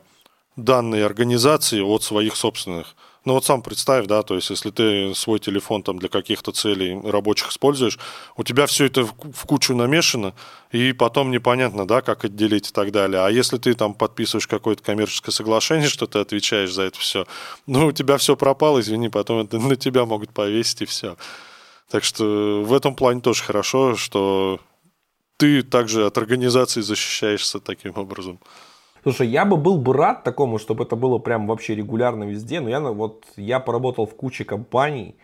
[0.55, 2.95] данные организации от своих собственных.
[3.25, 6.99] Ну вот сам представь, да, то есть если ты свой телефон там для каких-то целей
[7.03, 7.97] рабочих используешь,
[8.37, 10.35] у тебя все это в кучу намешано,
[10.71, 13.21] и потом непонятно, да, как отделить и так далее.
[13.25, 17.25] А если ты там подписываешь какое-то коммерческое соглашение, что ты отвечаешь за это все,
[17.65, 21.17] ну у тебя все пропало, извини, потом это на тебя могут повесить и все.
[21.89, 24.59] Так что в этом плане тоже хорошо, что
[25.37, 28.39] ты также от организации защищаешься таким образом.
[29.05, 32.69] Слушай, я бы был бы рад такому, чтобы это было прям вообще регулярно везде, но
[32.69, 35.15] я вот я поработал в куче компаний,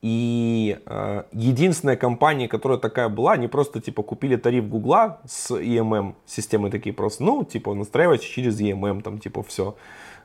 [0.00, 6.14] и э, единственная компания, которая такая была, они просто типа купили тариф Гугла с EMM
[6.24, 9.74] системой такие просто, ну типа настраивайте через EMM, там типа все.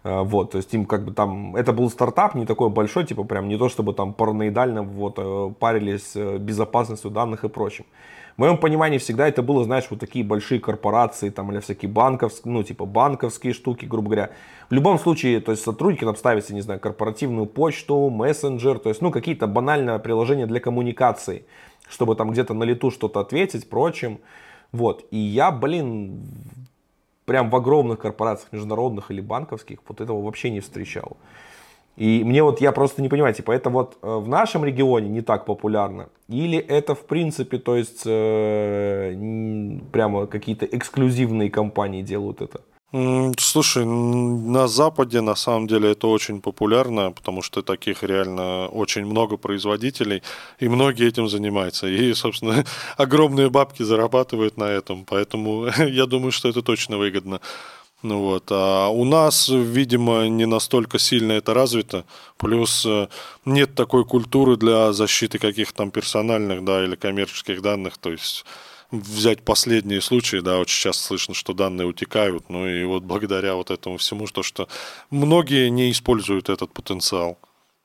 [0.05, 3.25] Э, вот, то есть им как бы там, это был стартап не такой большой, типа
[3.25, 7.83] прям не то, чтобы там параноидально вот э, парились э, безопасностью данных и прочим.
[8.35, 12.51] В моем понимании всегда это было, знаешь, вот такие большие корпорации, там, или всякие банковские,
[12.51, 14.31] ну, типа банковские штуки, грубо говоря.
[14.69, 19.01] В любом случае, то есть сотрудники там ставят, не знаю, корпоративную почту, мессенджер, то есть,
[19.01, 21.45] ну, какие-то банальные приложения для коммуникации,
[21.87, 24.19] чтобы там где-то на лету что-то ответить, прочим.
[24.71, 26.25] Вот, и я, блин,
[27.25, 31.17] прям в огромных корпорациях, международных или банковских, вот этого вообще не встречал.
[31.95, 35.21] И мне вот, я просто не понимаю, типа, это вот э, в нашем регионе не
[35.21, 36.09] так популярно?
[36.27, 39.15] Или это, в принципе, то есть, э,
[39.91, 42.61] прямо какие-то эксклюзивные компании делают это?
[43.39, 49.37] Слушай, на Западе на самом деле это очень популярно, потому что таких реально очень много
[49.37, 50.21] производителей,
[50.59, 51.87] и многие этим занимаются.
[51.87, 52.63] И, собственно,
[52.97, 57.39] огромные бабки зарабатывают на этом, поэтому я думаю, что это точно выгодно.
[58.03, 58.45] Ну вот.
[58.51, 62.05] А у нас, видимо, не настолько сильно это развито.
[62.37, 63.07] Плюс э,
[63.45, 67.97] нет такой культуры для защиты каких-то там персональных, да, или коммерческих данных.
[67.97, 68.45] То есть
[68.91, 73.71] взять последние случаи, да, очень часто слышно, что данные утекают, ну и вот благодаря вот
[73.71, 74.67] этому всему, то, что
[75.09, 77.37] многие не используют этот потенциал,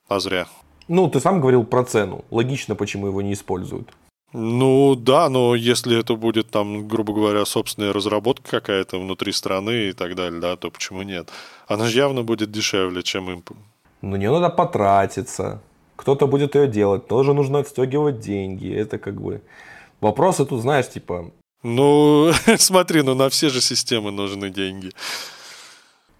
[0.08, 0.48] а зря.
[0.88, 2.24] Ну, ты сам говорил про цену.
[2.30, 3.88] Логично, почему его не используют.
[4.32, 9.92] Ну да, но если это будет там, грубо говоря, собственная разработка какая-то внутри страны и
[9.92, 11.30] так далее, да, то почему нет?
[11.66, 13.42] Она же явно будет дешевле, чем им.
[14.02, 15.60] Ну не надо потратиться.
[15.96, 18.70] кто-то будет ее делать, тоже нужно отстегивать деньги.
[18.72, 19.40] Это как бы
[20.00, 21.30] вопросы тут, знаешь, типа...
[21.62, 24.92] Ну, смотри, ну на все же системы нужны деньги.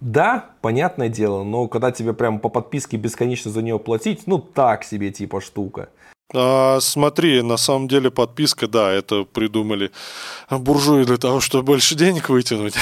[0.00, 4.84] Да, понятное дело, но когда тебе прям по подписке бесконечно за нее платить, ну так
[4.84, 5.90] себе типа штука.
[6.34, 9.90] А, смотри, на самом деле подписка, да, это придумали
[10.50, 12.74] буржуи для того, чтобы больше денег вытянуть.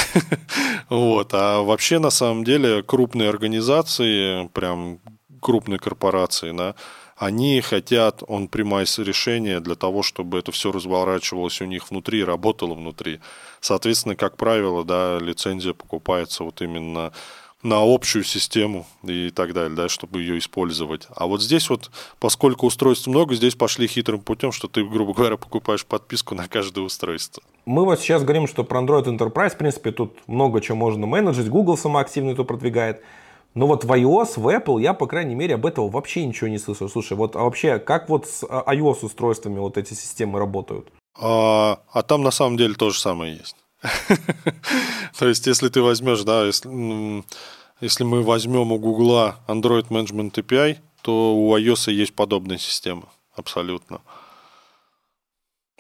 [0.89, 1.31] вот.
[1.33, 4.99] А вообще, на самом деле, крупные организации, прям
[5.41, 6.75] крупные корпорации, да,
[7.17, 12.75] они хотят он прямое решение для того, чтобы это все разворачивалось у них внутри, работало
[12.75, 13.21] внутри.
[13.61, 17.13] Соответственно, как правило, да, лицензия покупается вот именно
[17.63, 21.09] на общую систему и так далее, да, чтобы ее использовать.
[21.15, 21.91] А вот здесь вот,
[22.21, 26.83] поскольку устройств много, здесь пошли хитрым путем, что ты, грубо говоря, покупаешь подписку на каждое
[26.83, 27.43] устройство.
[27.65, 31.49] Мы вот сейчас говорим, что про Android Enterprise, в принципе, тут много чего можно менеджить.
[31.49, 33.03] Google сама активно это продвигает.
[33.55, 36.59] Но вот в iOS, в Apple я, по крайней мере, об этом вообще ничего не
[36.59, 36.91] слышал.
[36.91, 40.93] Слушай, вот а вообще, как вот с а, iOS устройствами вот эти системы работают?
[41.19, 43.57] А, а там на самом деле то же самое есть.
[45.19, 47.25] То есть, если ты возьмешь, да, если,
[47.81, 53.09] если мы возьмем у Гугла Android Management API, то у iOS есть подобная система.
[53.35, 54.01] Абсолютно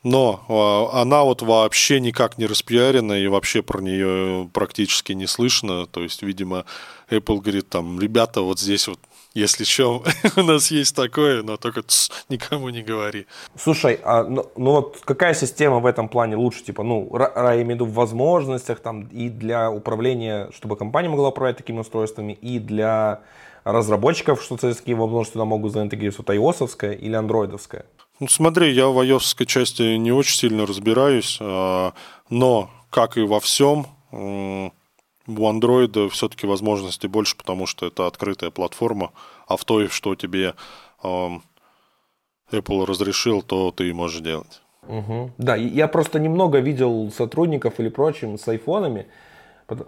[0.06, 5.86] но а, она вот вообще никак не распиарена и вообще про нее практически не слышно.
[5.86, 6.64] То есть, видимо,
[7.10, 9.00] Apple говорит там, ребята, вот здесь вот
[9.36, 10.02] если что,
[10.36, 13.26] у нас есть такое, но только тс, никому не говори.
[13.56, 16.64] Слушай, а ну, ну вот какая система в этом плане лучше?
[16.64, 21.28] Типа, ну, я имею в виду в возможностях там и для управления, чтобы компания могла
[21.28, 23.20] управлять такими устройствами, и для
[23.64, 27.84] разработчиков, что такие возможности туда могут заинтегрировать, вот ios или андроидовская?
[28.20, 31.92] Ну, смотри, я в ios части не очень сильно разбираюсь, а,
[32.30, 33.86] но, как и во всем,
[35.26, 39.12] у Android все-таки возможностей больше, потому что это открытая платформа,
[39.46, 40.54] а в той, что тебе
[41.02, 41.40] Apple
[42.86, 44.62] разрешил, то ты и можешь делать.
[44.86, 45.32] Угу.
[45.38, 49.06] Да, я просто немного видел сотрудников или прочим с айфонами,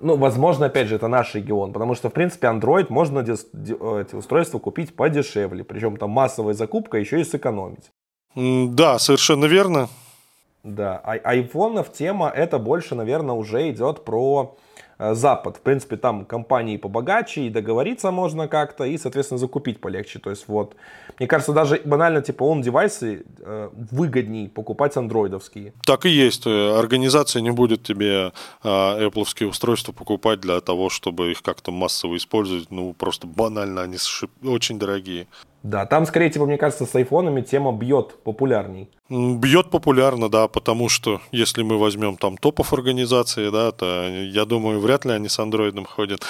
[0.01, 4.59] ну, возможно, опять же, это наш регион, потому что, в принципе, Android можно эти устройства
[4.59, 7.93] купить подешевле, причем там массовая закупка еще и сэкономить.
[8.34, 9.89] Да, совершенно верно.
[10.64, 14.67] Да, а айфонов тема это больше, наверное, уже идет про Э,
[14.99, 15.57] Запад.
[15.59, 20.18] В принципе, там компании побогаче, и договориться можно как-то, и, соответственно, закупить полегче.
[20.18, 20.74] То есть, вот,
[21.18, 25.72] мне кажется, даже банально, типа, он девайсы э, выгодней покупать андроидовские.
[25.84, 26.46] Так и есть.
[26.46, 28.32] Э, организация не будет тебе
[28.64, 32.70] э, Apple устройства покупать для того, чтобы их как-то массово использовать.
[32.70, 33.99] Ну, просто банально, они
[34.42, 35.26] очень дорогие.
[35.62, 38.88] Да, там скорее, типа, мне кажется, с айфонами тема бьет популярней.
[39.11, 44.80] Бьет популярно, да, потому что если мы возьмем там топов организации, да, то я думаю,
[44.80, 46.22] вряд ли они с андроидом ходят.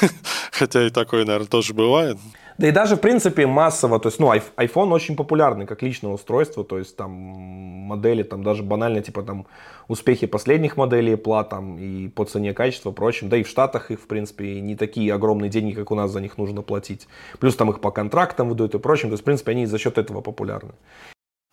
[0.52, 2.18] Хотя и такое, наверное, тоже бывает.
[2.58, 6.62] Да и даже, в принципе, массово, то есть, ну, iPhone очень популярный как личное устройство,
[6.62, 9.46] то есть там модели, там даже банально, типа там
[9.88, 14.00] успехи последних моделей Apple, там и по цене, качества, прочим, да и в Штатах их,
[14.00, 17.08] в принципе, не такие огромные деньги, как у нас за них нужно платить.
[17.40, 19.98] Плюс там их по контрактам выдают и прочим, то есть, в принципе, они за счет
[19.98, 20.72] этого популярны.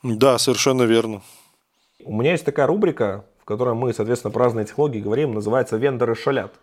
[0.03, 1.22] Да, совершенно верно.
[2.03, 6.15] У меня есть такая рубрика, в которой мы, соответственно, про разные технологии говорим, называется «Вендоры
[6.15, 6.53] шалят».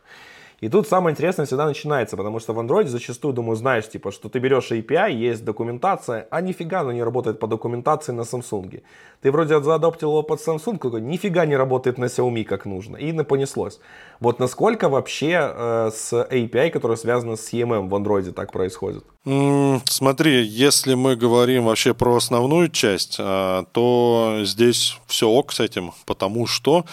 [0.60, 4.28] И тут самое интересное всегда начинается, потому что в Android зачастую, думаю, знаешь, типа, что
[4.28, 8.82] ты берешь API, есть документация, а нифига она не работает по документации на Samsung.
[9.22, 12.96] Ты вроде заадоптил его под Samsung, какой нифига не работает на Xiaomi как нужно.
[12.96, 13.80] И понеслось.
[14.20, 19.04] Вот насколько вообще э, с API, которая связана с EMM в Android, так происходит?
[19.26, 25.60] Mm, смотри, если мы говорим вообще про основную часть, э, то здесь все ок с
[25.60, 26.84] этим, потому что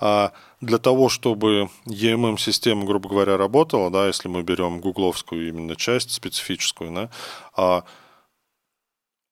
[0.00, 0.28] э,
[0.62, 6.92] для того, чтобы EMM-система, грубо говоря, работала, да, если мы берем гугловскую именно часть, специфическую,
[6.92, 7.10] да,
[7.54, 7.84] а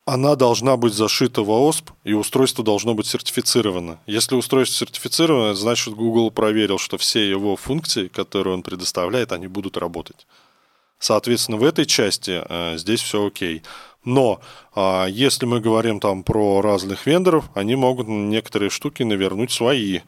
[0.04, 4.00] она должна быть зашита в ОСП, и устройство должно быть сертифицировано.
[4.06, 9.76] Если устройство сертифицировано, значит Google проверил, что все его функции, которые он предоставляет, они будут
[9.76, 10.26] работать.
[10.98, 13.62] Соответственно, в этой части э, здесь все окей.
[14.04, 14.40] Но
[14.74, 20.00] э, если мы говорим там про разных вендоров, они могут некоторые штуки навернуть свои.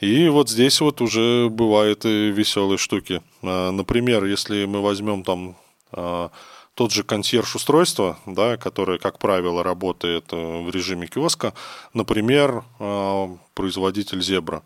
[0.00, 3.22] И вот здесь вот уже бывают и веселые штуки.
[3.42, 5.56] А, например, если мы возьмем там
[5.92, 6.30] а,
[6.74, 11.52] тот же консьерж устройства, да, которое, как правило, работает э, в режиме киоска,
[11.92, 14.62] например, а, производитель Зебра.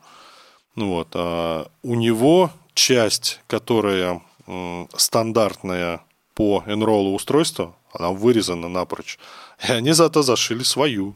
[0.77, 1.15] Ну вот,
[1.85, 4.23] у него часть, которая
[4.97, 6.01] стандартная
[6.35, 9.21] по enroll устройства, она вырезана напрочь.
[9.69, 11.15] И они зато зашили свою.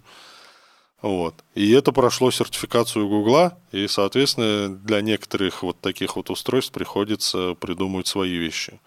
[1.01, 1.45] Вот.
[1.55, 8.09] И это прошло сертификацию Гугла, и, соответственно, для некоторых вот таких вот устройств приходится придумывать
[8.09, 8.81] свои вещи.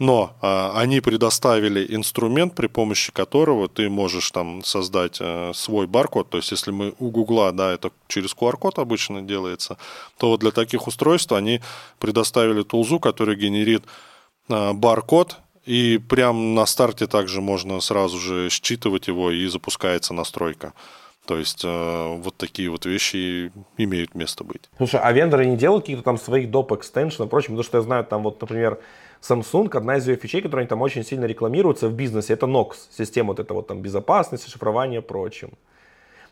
[0.00, 6.30] но а, они предоставили инструмент, при помощи которого ты можешь там создать а, свой баркод.
[6.30, 9.76] То есть, если мы у Гугла, да, это через QR-код обычно делается,
[10.16, 11.60] то вот для таких устройств они
[11.98, 13.84] предоставили тулзу, который генерит
[14.48, 20.72] а, баркод, и прямо на старте также можно сразу же считывать его и запускается настройка.
[21.28, 24.62] То есть э, вот такие вот вещи имеют место быть.
[24.78, 26.72] Слушай, а вендоры не делают каких-то там своих доп.
[26.72, 27.48] экстеншн и прочим?
[27.48, 28.78] Потому что я знаю, там вот, например,
[29.20, 32.76] Samsung, одна из ее фичей, которая они там очень сильно рекламируются в бизнесе, это NOx,
[32.96, 35.50] система вот эта вот там безопасности, шифрования и прочим.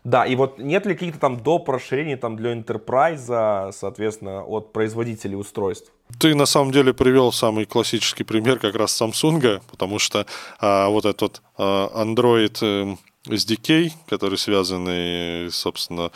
[0.03, 1.69] Да, и вот нет ли каких-то там доп.
[1.69, 5.91] расширений там для enterprise, соответственно, от производителей устройств?
[6.19, 10.25] Ты на самом деле привел самый классический пример как раз Samsung, потому что
[10.59, 12.97] а, вот этот а, Android эм,
[13.27, 16.11] SDK, который связанный, собственно,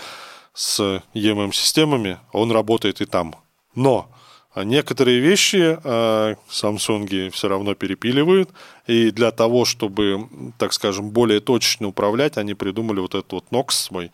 [0.54, 3.36] с EMM-системами, он работает и там.
[3.76, 4.10] Но
[4.56, 8.50] некоторые вещи э, Samsung все равно перепиливают,
[8.88, 13.72] и для того, чтобы, так скажем, более точно управлять, они придумали вот этот вот Nox
[13.72, 14.12] свой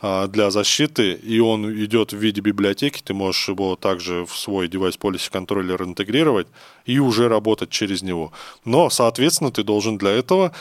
[0.00, 4.68] э, для защиты, и он идет в виде библиотеки, ты можешь его также в свой
[4.68, 6.46] девайс policy контроллер интегрировать
[6.86, 8.32] и уже работать через него.
[8.64, 10.52] Но, соответственно, ты должен для этого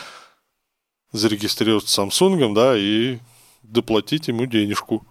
[1.14, 3.20] зарегистрироваться Samsung, да, и
[3.64, 5.06] доплатить ему денежку.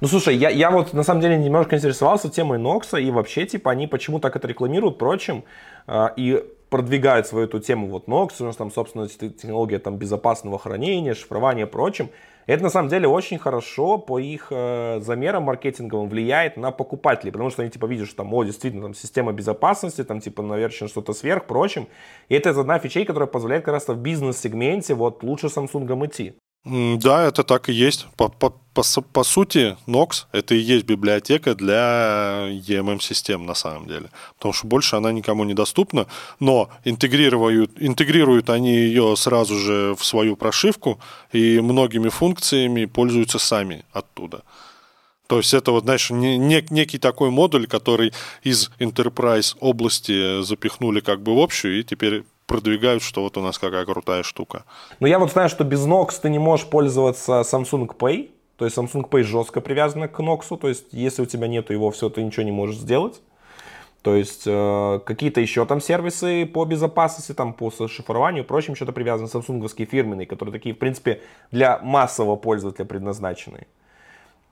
[0.00, 3.70] Ну, слушай, я, я вот на самом деле немножко интересовался темой Нокса, и вообще, типа,
[3.70, 5.44] они почему так это рекламируют, прочим,
[5.86, 10.58] э, и продвигают свою эту тему вот Nox, у нас там, собственно, технология там безопасного
[10.58, 12.10] хранения, шифрования, прочим.
[12.46, 17.50] Это на самом деле очень хорошо по их э, замерам маркетинговым влияет на покупателей, потому
[17.50, 21.12] что они типа видят, что там, о, действительно, там система безопасности, там типа наверчено что-то
[21.12, 21.88] сверх, прочим.
[22.28, 26.34] И это одна фичей, которая позволяет как раз в бизнес-сегменте вот лучше Samsung идти.
[26.64, 28.06] Да, это так и есть.
[28.16, 34.10] По, по, по, по сути, Nox это и есть библиотека для EMM-систем на самом деле.
[34.38, 36.06] Потому что больше она никому не доступна,
[36.40, 40.98] но интегрируют, интегрируют они ее сразу же в свою прошивку
[41.32, 44.42] и многими функциями пользуются сами оттуда.
[45.26, 48.12] То есть это вот, знаешь, не, не, некий такой модуль, который
[48.42, 52.24] из Enterprise области запихнули как бы в общую, и теперь
[52.54, 54.64] продвигают, что вот у нас какая крутая штука.
[55.00, 58.30] Но я вот знаю, что без Nox ты не можешь пользоваться Samsung Pay.
[58.56, 60.56] То есть Samsung Pay жестко привязана к Nox.
[60.56, 63.20] То есть если у тебя нету его, все, ты ничего не можешь сделать.
[64.02, 68.92] То есть э, какие-то еще там сервисы по безопасности, там по шифрованию и прочим, что-то
[68.92, 73.66] привязано самсунговские фирменные, которые такие, в принципе, для массового пользователя предназначены.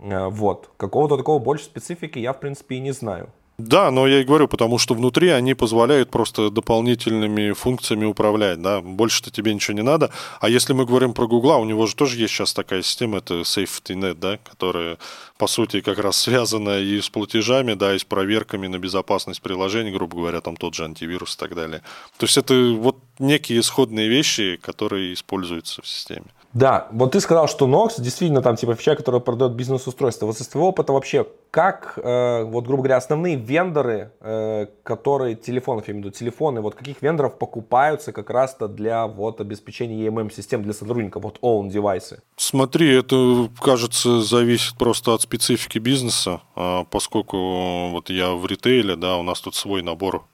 [0.01, 0.71] Э, вот.
[0.77, 3.29] Какого-то такого больше специфики я, в принципе, и не знаю.
[3.69, 8.81] Да, но я и говорю, потому что внутри они позволяют просто дополнительными функциями управлять, да,
[8.81, 10.11] больше-то тебе ничего не надо.
[10.41, 13.43] А если мы говорим про Гугла, у него же тоже есть сейчас такая система, это
[13.43, 14.99] SafetyNet, да, которая,
[15.39, 19.93] по сути, как раз связана и с платежами, да, и с проверками на безопасность приложений,
[19.93, 21.83] грубо говоря, там тот же антивирус и так далее.
[22.19, 26.27] То есть это вот некие исходные вещи, которые используются в системе.
[26.55, 30.27] Да, вот ты сказал, что Nox действительно там типа фича, которая продает бизнес-устройство.
[30.27, 35.89] Вот из твоего опыта вообще, как, э, вот грубо говоря, основные вендоры, э, которые телефонов,
[35.89, 40.63] я имею в виду телефоны, вот каких вендоров покупаются как раз-то для вот обеспечения EMM-систем
[40.63, 42.23] для сотрудников, вот own девайсы?
[42.37, 49.17] Смотри, это, кажется, зависит просто от специфики бизнеса, а поскольку вот я в ритейле, да,
[49.17, 50.25] у нас тут свой набор,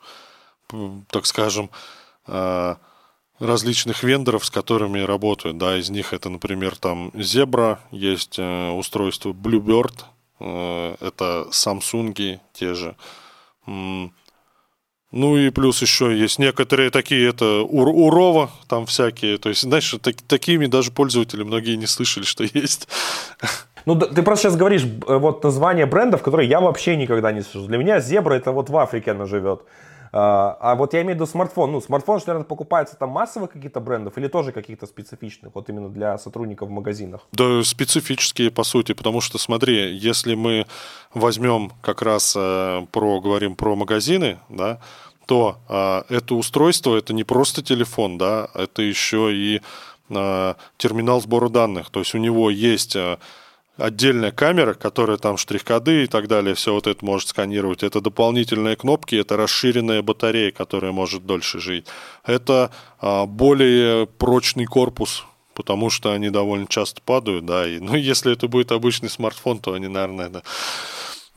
[1.10, 1.70] так скажем,
[2.26, 2.74] э,
[3.38, 5.58] различных вендоров, с которыми работают.
[5.58, 10.04] Да, из них это, например, там Zebra, есть э, устройство Bluebird,
[10.40, 12.94] э, это Samsung те же.
[15.10, 19.38] Ну и плюс еще есть некоторые такие, это Ур Урова, там всякие.
[19.38, 22.88] То есть, знаешь, так, такими даже пользователи многие не слышали, что есть.
[23.86, 27.66] Ну, ты просто сейчас говоришь э, вот название брендов, которые я вообще никогда не слышал.
[27.68, 29.62] Для меня Зебра это вот в Африке она живет.
[30.12, 31.72] А, а вот я имею в виду смартфон.
[31.72, 35.88] Ну, смартфон, что, наверное, покупается там массовых каких-то брендов или тоже каких-то специфичных, вот именно
[35.88, 37.26] для сотрудников в магазинах?
[37.32, 40.66] Да, специфические, по сути, потому что, смотри, если мы
[41.14, 44.80] возьмем как раз э, про, говорим про магазины, да,
[45.26, 49.60] то э, это устройство, это не просто телефон, да, это еще и
[50.08, 51.90] э, терминал сбора данных.
[51.90, 53.18] То есть у него есть э,
[53.78, 57.82] отдельная камера, которая там штрих-коды и так далее, все вот это может сканировать.
[57.82, 61.86] Это дополнительные кнопки, это расширенная батарея, которая может дольше жить.
[62.24, 62.70] Это
[63.00, 65.24] а, более прочный корпус,
[65.54, 69.72] потому что они довольно часто падают, да, и, ну, если это будет обычный смартфон, то
[69.72, 70.42] они, наверное, да,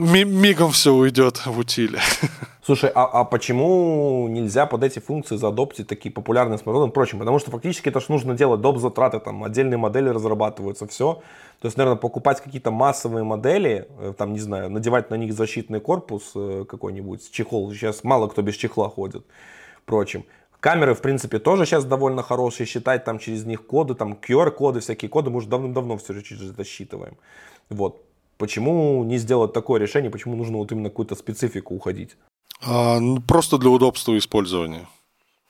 [0.01, 1.99] мигом все уйдет в утиле.
[2.63, 7.19] Слушай, а, а почему нельзя под эти функции задоптить такие популярные смартфоны и прочим?
[7.19, 8.77] Потому что фактически это же нужно делать доп.
[8.77, 11.21] затраты, там отдельные модели разрабатываются, все.
[11.59, 15.79] То есть, наверное, покупать какие-то массовые модели, э, там, не знаю, надевать на них защитный
[15.79, 17.71] корпус э, какой-нибудь, чехол.
[17.71, 19.23] Сейчас мало кто без чехла ходит,
[19.85, 20.25] прочим.
[20.59, 22.67] Камеры, в принципе, тоже сейчас довольно хорошие.
[22.67, 26.63] Считать там через них коды, там QR-коды, всякие коды, мы уже давным-давно все через это
[26.63, 27.17] считываем.
[27.69, 28.03] Вот.
[28.41, 30.09] Почему не сделать такое решение?
[30.09, 32.17] Почему нужно вот именно какую-то специфику уходить?
[32.59, 34.87] А, ну, просто для удобства использования.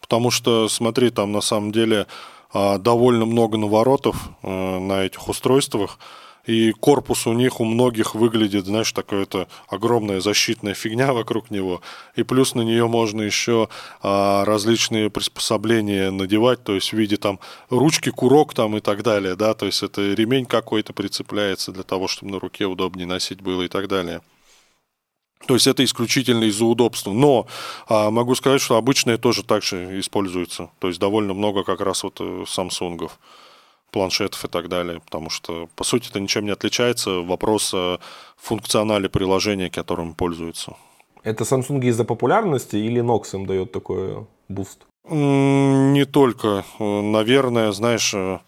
[0.02, 2.06] Потому что, смотри, там на самом деле
[2.54, 6.00] а, довольно много наворотов а, на этих устройствах.
[6.46, 11.82] И корпус у них у многих выглядит, знаешь, такая-то огромная защитная фигня вокруг него.
[12.16, 13.70] И плюс на нее можно еще
[14.02, 17.40] а, различные приспособления надевать, то есть в виде там
[17.70, 22.08] ручки, курок там и так далее, да, то есть это ремень какой-то прицепляется для того,
[22.08, 24.22] чтобы на руке удобнее носить было и так далее.
[25.48, 27.12] То есть это исключительно из-за удобства.
[27.12, 27.48] Но
[27.88, 30.70] а, могу сказать, что обычные тоже также используются.
[30.80, 32.44] То есть довольно много как раз вот э,
[33.92, 37.22] планшетов и так далее, потому что, по сути, это ничем не отличается.
[37.22, 38.00] Вопрос о
[38.38, 40.76] функционале приложения, которым пользуются.
[41.24, 44.80] Это Samsung из-за популярности или Knox им дает такой буст?
[45.08, 46.64] Не только.
[46.80, 48.40] Наверное, знаешь, э,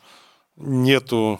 [0.57, 1.39] нету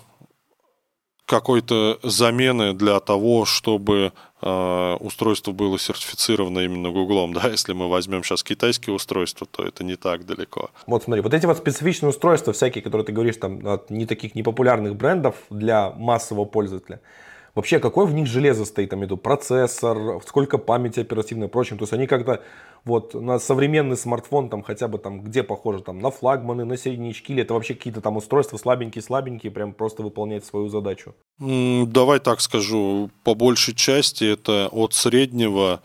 [1.25, 4.11] какой-то замены для того, чтобы
[4.41, 7.33] э, устройство было сертифицировано именно Гуглом.
[7.33, 7.47] Да?
[7.49, 10.69] Если мы возьмем сейчас китайские устройства, то это не так далеко.
[10.85, 14.35] Вот смотри, вот эти вот специфичные устройства всякие, которые ты говоришь, там, от не таких
[14.35, 16.99] непопулярных брендов для массового пользователя–
[17.55, 21.77] Вообще, какое в них железо стоит, там, иду, процессор, сколько памяти оперативной и прочим.
[21.77, 22.41] То есть они как-то
[22.83, 27.31] вот на современный смартфон там хотя бы там где похоже, там на флагманы, на середнячки,
[27.31, 31.13] или это вообще какие-то там устройства слабенькие-слабенькие, прям просто выполняют свою задачу?
[31.37, 35.81] Давай так скажу, по большей части это от среднего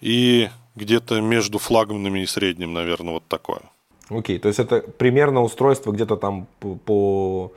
[0.00, 3.60] и где-то между флагманами и средним, наверное, вот такое.
[4.08, 7.52] Окей, то есть это примерно устройство где-то там по, по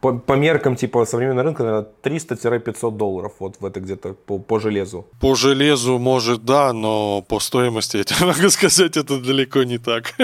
[0.00, 4.60] по, по меркам типа современного рынка, наверное, 300-500 долларов вот в это где-то по, по
[4.60, 5.06] железу.
[5.20, 10.14] По железу, может, да, но по стоимости, я тебе могу сказать, это далеко не так.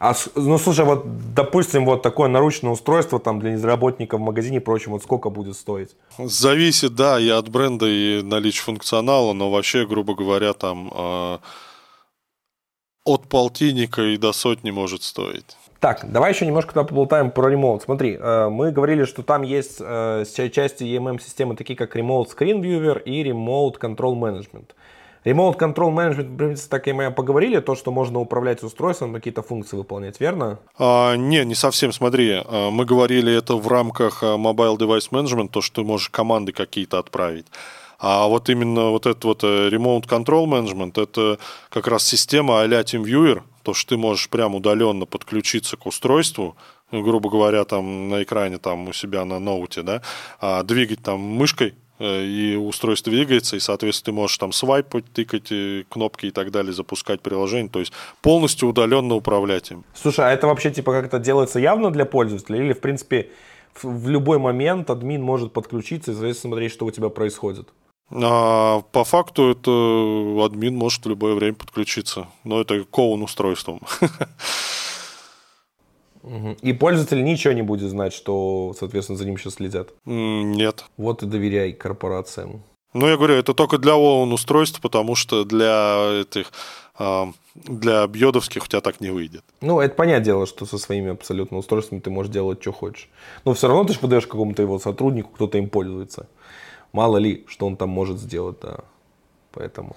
[0.00, 4.60] А, ну, слушай, вот, допустим, вот такое наручное устройство там для работников в магазине и
[4.60, 5.90] прочим, вот сколько будет стоить?
[6.18, 11.38] Зависит, да, и от бренда, и наличия функционала, но вообще, грубо говоря, там э,
[13.04, 15.57] от полтинника и до сотни может стоить.
[15.80, 17.82] Так, давай еще немножко тогда поболтаем про ремоут.
[17.82, 23.00] Смотри, э, мы говорили, что там есть э, части EMM-системы, такие как Remote Screen Viewer
[23.00, 24.70] и Remote Control Management.
[25.24, 29.42] Remote Control Management, в принципе, так и мы поговорили, то, что можно управлять устройством, какие-то
[29.42, 30.58] функции выполнять, верно?
[30.78, 35.60] А, не, не совсем, смотри, э, мы говорили это в рамках Mobile Device Management, то,
[35.60, 37.46] что ты можешь команды какие-то отправить.
[38.00, 43.42] А вот именно вот этот вот Remote Control Management, это как раз система а-ля TeamViewer,
[43.62, 46.56] то, что ты можешь прям удаленно подключиться к устройству,
[46.90, 50.02] грубо говоря, там на экране там у себя на ноуте, да,
[50.40, 55.50] а двигать там мышкой, э, и устройство двигается, и, соответственно, ты можешь там свайпать, тыкать
[55.50, 57.92] э, кнопки и так далее, запускать приложение, то есть
[58.22, 59.84] полностью удаленно управлять им.
[59.94, 63.30] Слушай, а это вообще типа как это делается явно для пользователя или, в принципе,
[63.82, 67.68] в любой момент админ может подключиться и смотреть, что у тебя происходит?
[68.10, 72.26] А по факту это админ может в любое время подключиться.
[72.44, 73.80] Но это кован устройством.
[76.62, 79.90] И пользователь ничего не будет знать, что, соответственно, за ним сейчас следят?
[80.04, 80.84] Нет.
[80.96, 82.62] Вот и доверяй корпорациям.
[82.92, 86.52] Ну, я говорю, это только для ООН устройств, потому что для этих
[86.98, 89.44] а, для бьодовских у тебя так не выйдет.
[89.60, 93.08] Ну, это понятное дело, что со своими абсолютно устройствами ты можешь делать, что хочешь.
[93.44, 96.28] Но все равно ты же подаешь какому-то его сотруднику, кто-то им пользуется
[96.92, 98.80] мало ли, что он там может сделать, да.
[99.52, 99.96] Поэтому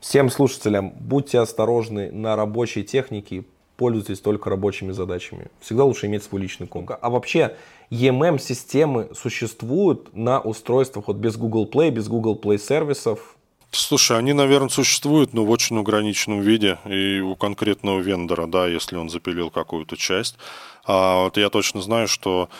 [0.00, 3.44] всем слушателям, будьте осторожны на рабочей технике,
[3.76, 5.48] пользуйтесь только рабочими задачами.
[5.60, 6.92] Всегда лучше иметь свой личный комп.
[7.00, 7.56] А вообще,
[7.90, 13.36] EMM-системы существуют на устройствах вот без Google Play, без Google Play сервисов?
[13.70, 18.96] Слушай, они, наверное, существуют, но в очень ограниченном виде и у конкретного вендора, да, если
[18.96, 20.36] он запилил какую-то часть.
[20.84, 22.50] А вот я точно знаю, что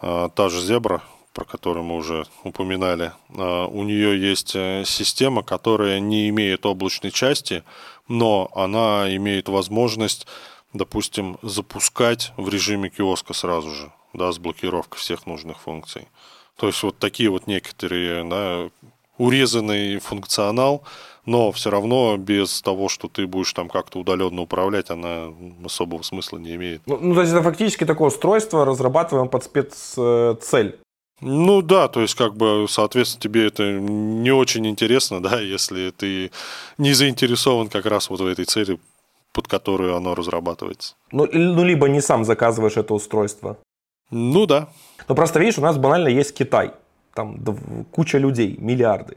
[0.00, 1.00] а, та же Zebra,
[1.32, 7.10] про которую мы уже упоминали, а, у нее есть э, система, которая не имеет облачной
[7.10, 7.62] части,
[8.08, 10.26] но она имеет возможность,
[10.72, 16.08] допустим, запускать в режиме киоска сразу же, да, с блокировкой всех нужных функций.
[16.56, 18.70] То есть вот такие вот некоторые да,
[19.16, 20.82] урезанный функционал,
[21.24, 25.32] но все равно без того, что ты будешь там как-то удаленно управлять, она
[25.64, 26.82] особого смысла не имеет.
[26.86, 30.80] Ну, ну то есть это фактически такое устройство, разрабатываем под спеццель.
[31.20, 36.30] Ну да, то есть как бы, соответственно, тебе это не очень интересно, да, если ты
[36.78, 38.78] не заинтересован как раз вот в этой цели,
[39.32, 40.94] под которую оно разрабатывается.
[41.12, 43.58] Ну, ну либо не сам заказываешь это устройство.
[44.10, 44.68] Ну да.
[45.08, 46.72] Но просто видишь, у нас банально есть Китай,
[47.14, 47.38] там
[47.92, 49.16] куча людей, миллиарды.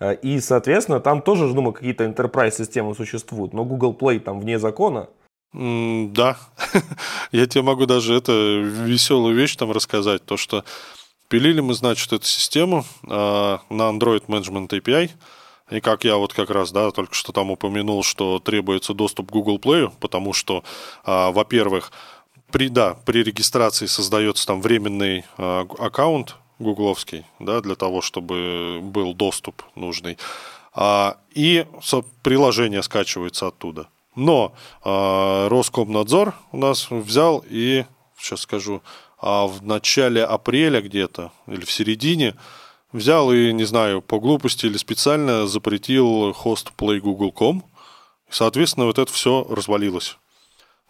[0.00, 4.58] Э, и, соответственно, там тоже, думаю, какие-то enterprise системы существуют, но Google Play там вне
[4.58, 5.08] закона.
[5.52, 6.36] Да,
[7.32, 10.62] я тебе могу даже это веселую вещь там рассказать, то что
[11.28, 15.10] Пилили мы, значит, эту систему э, на Android Management API.
[15.70, 19.32] И как я вот как раз, да, только что там упомянул, что требуется доступ к
[19.32, 20.64] Google Play, потому что,
[21.04, 21.92] э, во-первых,
[22.50, 29.14] при, да, при регистрации создается там временный э, аккаунт гугловский, да, для того, чтобы был
[29.14, 30.18] доступ нужный.
[30.72, 31.66] А, и
[32.22, 33.88] приложение скачивается оттуда.
[34.14, 34.52] Но
[34.84, 37.84] э, Роскомнадзор у нас взял и,
[38.18, 38.82] сейчас скажу,
[39.20, 42.34] а в начале апреля где-то или в середине
[42.92, 47.64] взял и, не знаю, по глупости или специально запретил хост playgoogle.com.
[48.30, 50.18] Соответственно, вот это все развалилось.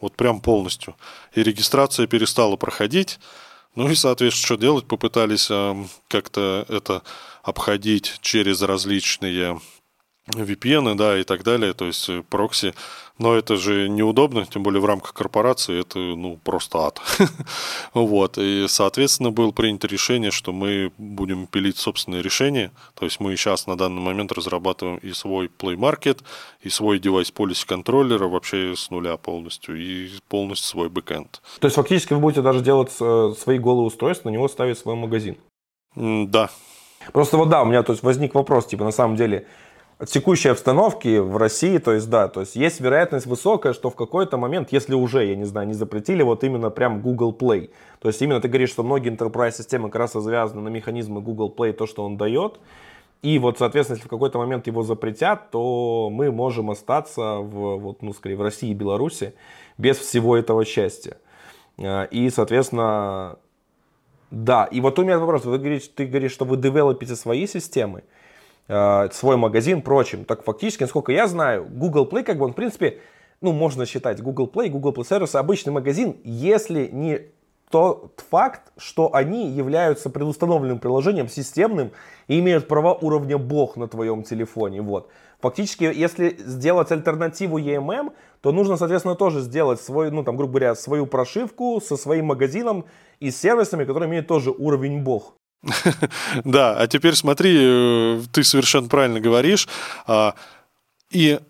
[0.01, 0.97] Вот прям полностью.
[1.35, 3.19] И регистрация перестала проходить.
[3.75, 4.87] Ну и, соответственно, что делать?
[4.87, 5.75] Попытались э,
[6.09, 7.03] как-то это
[7.43, 9.61] обходить через различные
[10.35, 12.75] VPN, да, и так далее, то есть э, прокси.
[13.19, 17.01] Но это же неудобно, тем более в рамках корпорации, это, ну, просто ад.
[17.95, 23.35] вот, и, соответственно, было принято решение, что мы будем пилить собственные решения, то есть мы
[23.37, 26.23] сейчас на данный момент разрабатываем и свой Play Market,
[26.63, 31.43] и свой девайс policy контроллера вообще с нуля полностью, и полностью свой бэкэнд.
[31.59, 34.95] То есть фактически вы будете даже делать э, свои голые устройства, на него ставить свой
[34.95, 35.37] магазин?
[35.97, 36.51] Да.
[37.13, 39.47] Просто вот да, у меня то есть возник вопрос, типа на самом деле,
[40.07, 44.37] текущей обстановки в России, то есть да, то есть есть вероятность высокая, что в какой-то
[44.37, 48.23] момент, если уже, я не знаю, не запретили, вот именно прям Google Play, то есть
[48.23, 51.87] именно ты говоришь, что многие enterprise системы как раз завязаны на механизмы Google Play, то,
[51.87, 52.61] что он дает,
[53.23, 58.03] и вот, соответственно, если в какой-то момент его запретят, то мы можем остаться в, вот,
[58.03, 59.35] ну, скорее, в России и Беларуси
[59.77, 61.17] без всего этого счастья.
[61.79, 63.39] А, и, соответственно,
[64.31, 64.67] да.
[64.67, 65.45] И вот у меня вопрос.
[65.45, 68.05] Вы говорите, ты говоришь, что вы девелопите свои системы.
[68.69, 70.25] Э, свой магазин, прочим.
[70.25, 73.01] Так фактически, насколько я знаю, Google Play, как бы он, в принципе,
[73.41, 77.23] ну, можно считать Google Play, Google Play Service обычный магазин, если не
[77.71, 81.93] тот факт, что они являются предустановленным приложением, системным,
[82.27, 84.83] и имеют права уровня бог на твоем телефоне.
[84.83, 85.11] Вот.
[85.41, 90.75] Фактически, если сделать альтернативу EMM, то нужно, соответственно, тоже сделать свой, ну, там, грубо говоря,
[90.75, 92.87] свою прошивку со своим магазином
[93.21, 95.35] и сервисами, которые имеют тоже уровень бог.
[96.45, 99.69] Да, а теперь смотри, э, ты совершенно правильно говоришь.
[100.07, 100.35] А,
[101.11, 101.41] и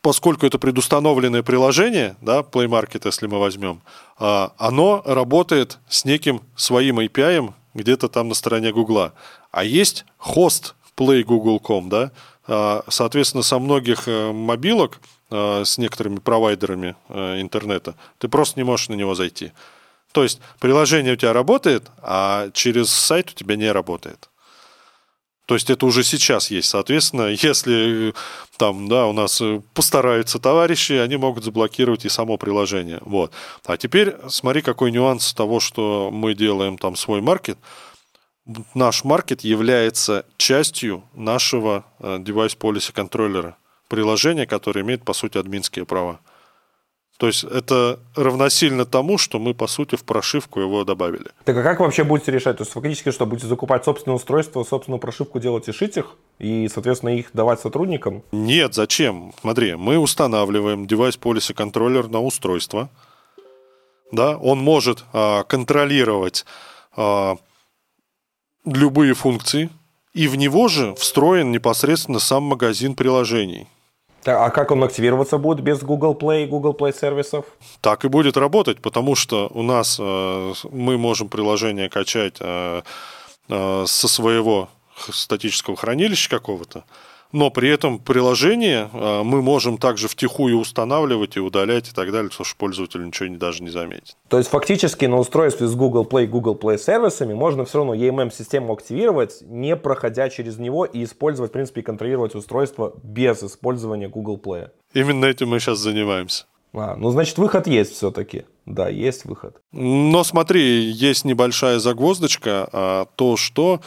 [0.00, 3.82] поскольку это предустановленное приложение, да, Play Market, если мы возьмем,
[4.18, 9.14] а, оно работает с неким своим API где-то там на стороне Гугла.
[9.50, 12.10] А есть хост playgoogle.com, да,
[12.46, 15.00] а, соответственно, со многих э, мобилок
[15.30, 19.52] с некоторыми провайдерами э, интернета ты просто не можешь на него зайти.
[20.12, 24.28] То есть приложение у тебя работает, а через сайт у тебя не работает.
[25.46, 26.68] То есть это уже сейчас есть.
[26.68, 28.14] Соответственно, если
[28.56, 29.42] там, да, у нас
[29.74, 33.00] постараются товарищи, они могут заблокировать и само приложение.
[33.02, 33.32] Вот.
[33.64, 37.58] А теперь смотри, какой нюанс того, что мы делаем там свой маркет.
[38.74, 43.56] Наш маркет является частью нашего э, policy контроллера.
[43.88, 46.18] Приложение, которое имеет, по сути, админские права.
[47.22, 51.26] То есть это равносильно тому, что мы, по сути, в прошивку его добавили.
[51.44, 52.56] Так а как вообще будете решать?
[52.56, 56.16] То есть фактически что, будете закупать собственное устройство, собственную прошивку делать и шить их?
[56.40, 58.24] И, соответственно, их давать сотрудникам?
[58.32, 59.32] Нет, зачем?
[59.40, 62.90] Смотри, мы устанавливаем девайс policy контроллер на устройство.
[64.10, 66.44] Да, он может а, контролировать
[66.96, 67.36] а,
[68.64, 69.70] любые функции,
[70.12, 73.68] и в него же встроен непосредственно сам магазин приложений.
[74.24, 77.44] А как он активироваться будет без Google Play Google Play сервисов?
[77.80, 82.82] Так и будет работать, потому что у нас э, мы можем приложение качать э,
[83.48, 84.68] э, со своего
[85.10, 86.84] статического хранилища какого-то,
[87.32, 92.30] но при этом приложение а, мы можем также втихую устанавливать и удалять и так далее,
[92.30, 94.16] потому что пользователь ничего не, даже не заметит.
[94.28, 98.72] То есть фактически на устройстве с Google Play, Google Play сервисами можно все равно EMM-систему
[98.72, 104.40] активировать, не проходя через него и использовать, в принципе, и контролировать устройство без использования Google
[104.42, 104.70] Play.
[104.94, 106.44] Именно этим мы сейчас занимаемся.
[106.74, 108.44] А, ну значит выход есть все-таки.
[108.64, 109.60] Да, есть выход.
[109.72, 113.80] Но смотри, есть небольшая загвоздочка, а, то что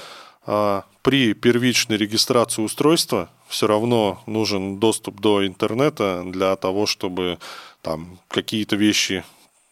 [0.46, 7.40] а, при первичной регистрации устройства все равно нужен доступ до интернета для того, чтобы
[7.82, 9.24] там какие-то вещи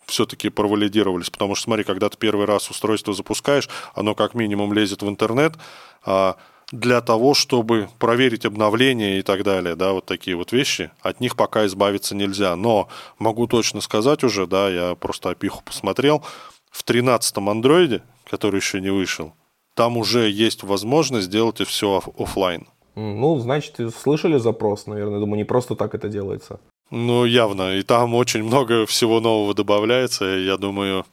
[0.06, 5.02] все-таки провалидировались, потому что, смотри, когда ты первый раз устройство запускаешь, оно как минимум лезет
[5.02, 5.56] в интернет,
[6.06, 6.36] а
[6.72, 11.36] для того, чтобы проверить обновления и так далее, да, вот такие вот вещи, от них
[11.36, 12.56] пока избавиться нельзя.
[12.56, 16.26] Но могу точно сказать уже, да, я просто опиху посмотрел,
[16.72, 19.34] в 13-м андроиде, который еще не вышел,
[19.76, 22.68] там уже есть возможность сделать все офлайн.
[22.96, 25.20] Ну, значит, слышали запрос, наверное.
[25.20, 26.60] Думаю, не просто так это делается.
[26.92, 27.76] Ну, явно.
[27.76, 30.26] И там очень много всего нового добавляется.
[30.26, 31.06] Я думаю,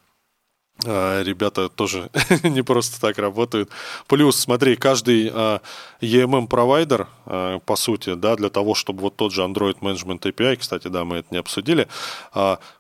[0.87, 2.11] а, ребята тоже
[2.43, 3.70] не просто так работают.
[4.07, 5.61] Плюс, смотри, каждый а,
[6.01, 10.89] EMM-провайдер, а, по сути, да, для того, чтобы вот тот же Android Management API, кстати,
[10.89, 11.89] да, мы это не обсудили,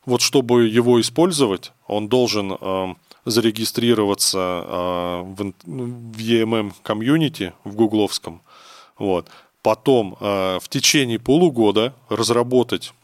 [0.06, 4.38] вот чтобы его использовать, он должен зарегистрироваться
[5.22, 5.52] в
[6.16, 8.42] EMM комьюнити в гугловском,
[9.00, 9.28] вот,
[9.62, 12.94] потом в течение полугода разработать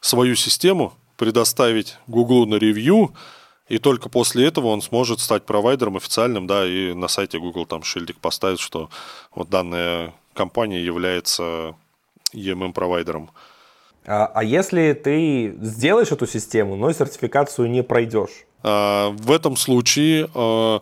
[0.00, 3.14] свою систему, предоставить Google на ревью,
[3.68, 7.82] и только после этого он сможет стать провайдером официальным, да, и на сайте Google там
[7.82, 8.90] шильдик поставить, что
[9.34, 11.74] вот данная компания является
[12.34, 13.30] EMM-провайдером.
[14.06, 18.44] А, а если ты сделаешь эту систему, но сертификацию не пройдешь?
[18.62, 20.80] А, в этом случае а,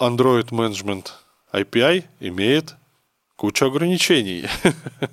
[0.00, 1.08] Android Management
[1.52, 2.76] API имеет
[3.36, 4.46] кучу ограничений.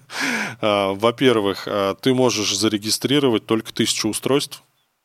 [0.62, 4.62] А, во-первых, а, ты можешь зарегистрировать только тысячу устройств,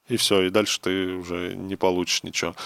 [0.08, 2.56] и все, и дальше ты уже не получишь ничего.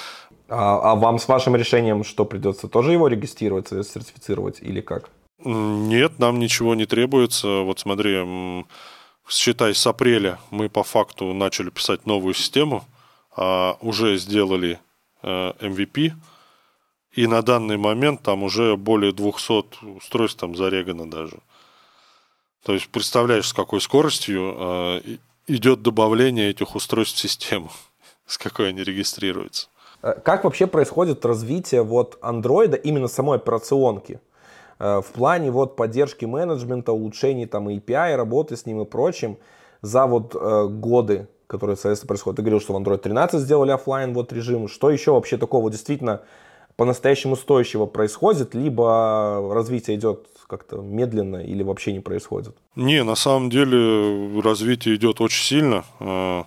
[0.49, 2.67] А, а вам с вашим решением что придется?
[2.67, 5.11] Тоже его регистрировать, сертифицировать или как?
[5.45, 7.61] Нет, нам ничего не требуется.
[7.61, 8.65] Вот смотри,
[9.29, 12.87] считай, с апреля мы по факту начали писать новую систему,
[13.37, 14.81] уже сделали
[15.23, 16.13] MVP,
[17.13, 21.39] и на данный момент там уже более 200 устройств там зарегано даже.
[22.65, 25.01] То есть представляешь, с какой скоростью э,
[25.47, 27.71] идет добавление этих устройств в систему,
[28.27, 29.69] с какой они регистрируются.
[30.03, 34.21] Э, как вообще происходит развитие вот андроида, именно самой операционки?
[34.79, 39.39] Э, в плане вот поддержки менеджмента, улучшений там API, работы с ним и прочим
[39.83, 42.37] за вот э, годы, которые, соответственно, происходят.
[42.37, 44.69] Ты говорил, что в Android 13 сделали офлайн вот режим.
[44.69, 46.23] Что еще вообще такого действительно
[46.79, 52.57] по-настоящему стоящего происходит, либо развитие идет как-то медленно или вообще не происходит?
[52.77, 55.85] Не, на самом деле развитие идет очень сильно.
[55.99, 56.47] А,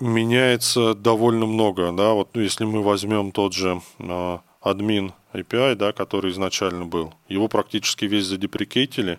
[0.00, 1.92] меняется довольно много.
[1.92, 2.14] Да?
[2.14, 7.48] Вот, ну, если мы возьмем тот же а, админ API, да, который изначально был, его
[7.48, 9.18] практически весь задеприкейтили,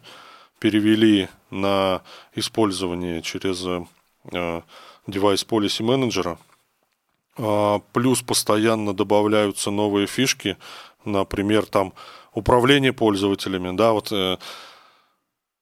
[0.57, 2.01] перевели на
[2.33, 4.63] использование через а,
[5.05, 6.39] девайс policy менеджера–
[7.35, 10.57] плюс постоянно добавляются новые фишки,
[11.05, 11.93] например, там
[12.33, 14.37] управление пользователями, да, вот э,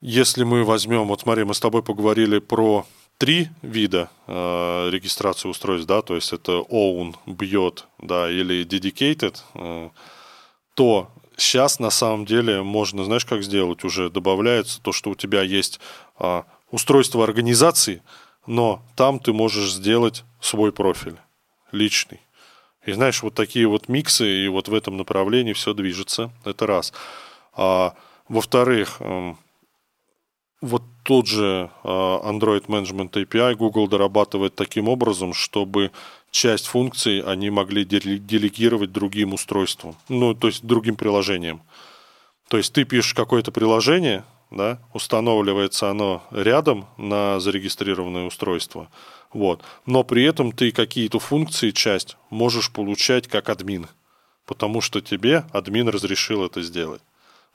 [0.01, 2.85] если мы возьмем, вот смотри, мы с тобой поговорили про
[3.17, 9.89] три вида э, регистрации устройств, да, то есть это own, бьет, да, или dedicated, э,
[10.75, 15.41] то сейчас на самом деле можно, знаешь, как сделать, уже добавляется то, что у тебя
[15.41, 15.79] есть
[16.19, 18.03] э, устройство организации,
[18.45, 21.17] но там ты можешь сделать свой профиль
[21.71, 22.21] личный.
[22.85, 26.31] И знаешь, вот такие вот миксы, и вот в этом направлении все движется.
[26.45, 26.93] Это раз.
[27.53, 27.93] А,
[28.29, 29.37] во-вторых, эм,
[30.61, 35.91] вот тот же а, Android Management API Google дорабатывает таким образом, чтобы
[36.31, 41.61] часть функций они могли делегировать другим устройствам, ну, то есть другим приложениям.
[42.47, 48.89] То есть ты пишешь какое-то приложение, да, устанавливается оно рядом на зарегистрированное устройство–
[49.33, 49.63] вот.
[49.85, 53.87] Но при этом ты какие-то функции, часть можешь получать как админ,
[54.45, 57.01] потому что тебе админ разрешил это сделать.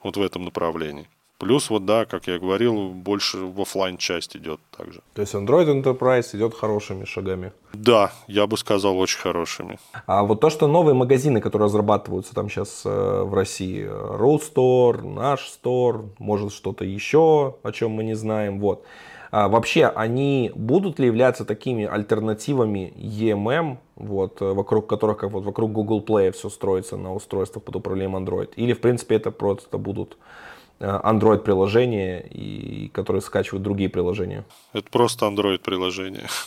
[0.01, 1.09] Вот в этом направлении.
[1.37, 5.01] Плюс, вот да, как я говорил, больше в офлайн часть идет также.
[5.13, 7.51] То есть Android Enterprise идет хорошими шагами?
[7.73, 9.77] Да, я бы сказал, очень хорошими.
[10.05, 15.01] А вот то, что новые магазины, которые разрабатываются там сейчас э, в России, Road Store,
[15.01, 18.85] наш Store, может что-то еще, о чем мы не знаем, вот.
[19.35, 25.71] А, вообще, они будут ли являться такими альтернативами EMM, вот, вокруг которых, как вот вокруг
[25.71, 28.51] Google Play все строится на устройствах под управлением Android?
[28.55, 30.17] Или, в принципе, это просто будут
[30.83, 34.45] Android-приложения, и, которые скачивают другие приложения?
[34.73, 36.27] Это просто Android-приложения.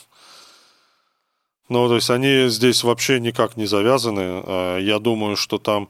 [1.69, 4.21] Ну, то есть они здесь вообще никак не завязаны.
[4.47, 5.89] А, я думаю, что там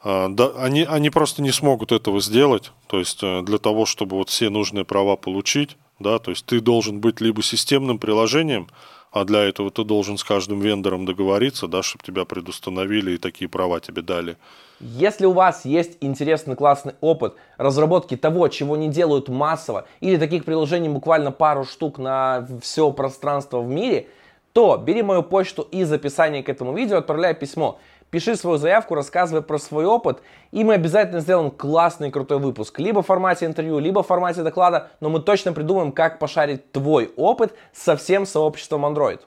[0.00, 2.70] а, да, они, они просто не смогут этого сделать.
[2.86, 6.60] То есть э, для того, чтобы вот все нужные права получить, да, то есть ты
[6.60, 8.68] должен быть либо системным приложением,
[9.10, 13.48] а для этого ты должен с каждым вендором договориться, да, чтобы тебя предустановили и такие
[13.48, 14.36] права тебе дали.
[14.80, 20.44] Если у вас есть интересный классный опыт разработки того, чего не делают массово, или таких
[20.44, 24.08] приложений буквально пару штук на все пространство в мире,
[24.52, 27.78] то бери мою почту из описания к этому видео, отправляй письмо.
[28.10, 32.78] Пиши свою заявку, рассказывай про свой опыт, и мы обязательно сделаем классный крутой выпуск.
[32.78, 37.12] Либо в формате интервью, либо в формате доклада, но мы точно придумаем, как пошарить твой
[37.16, 39.20] опыт со всем сообществом Android.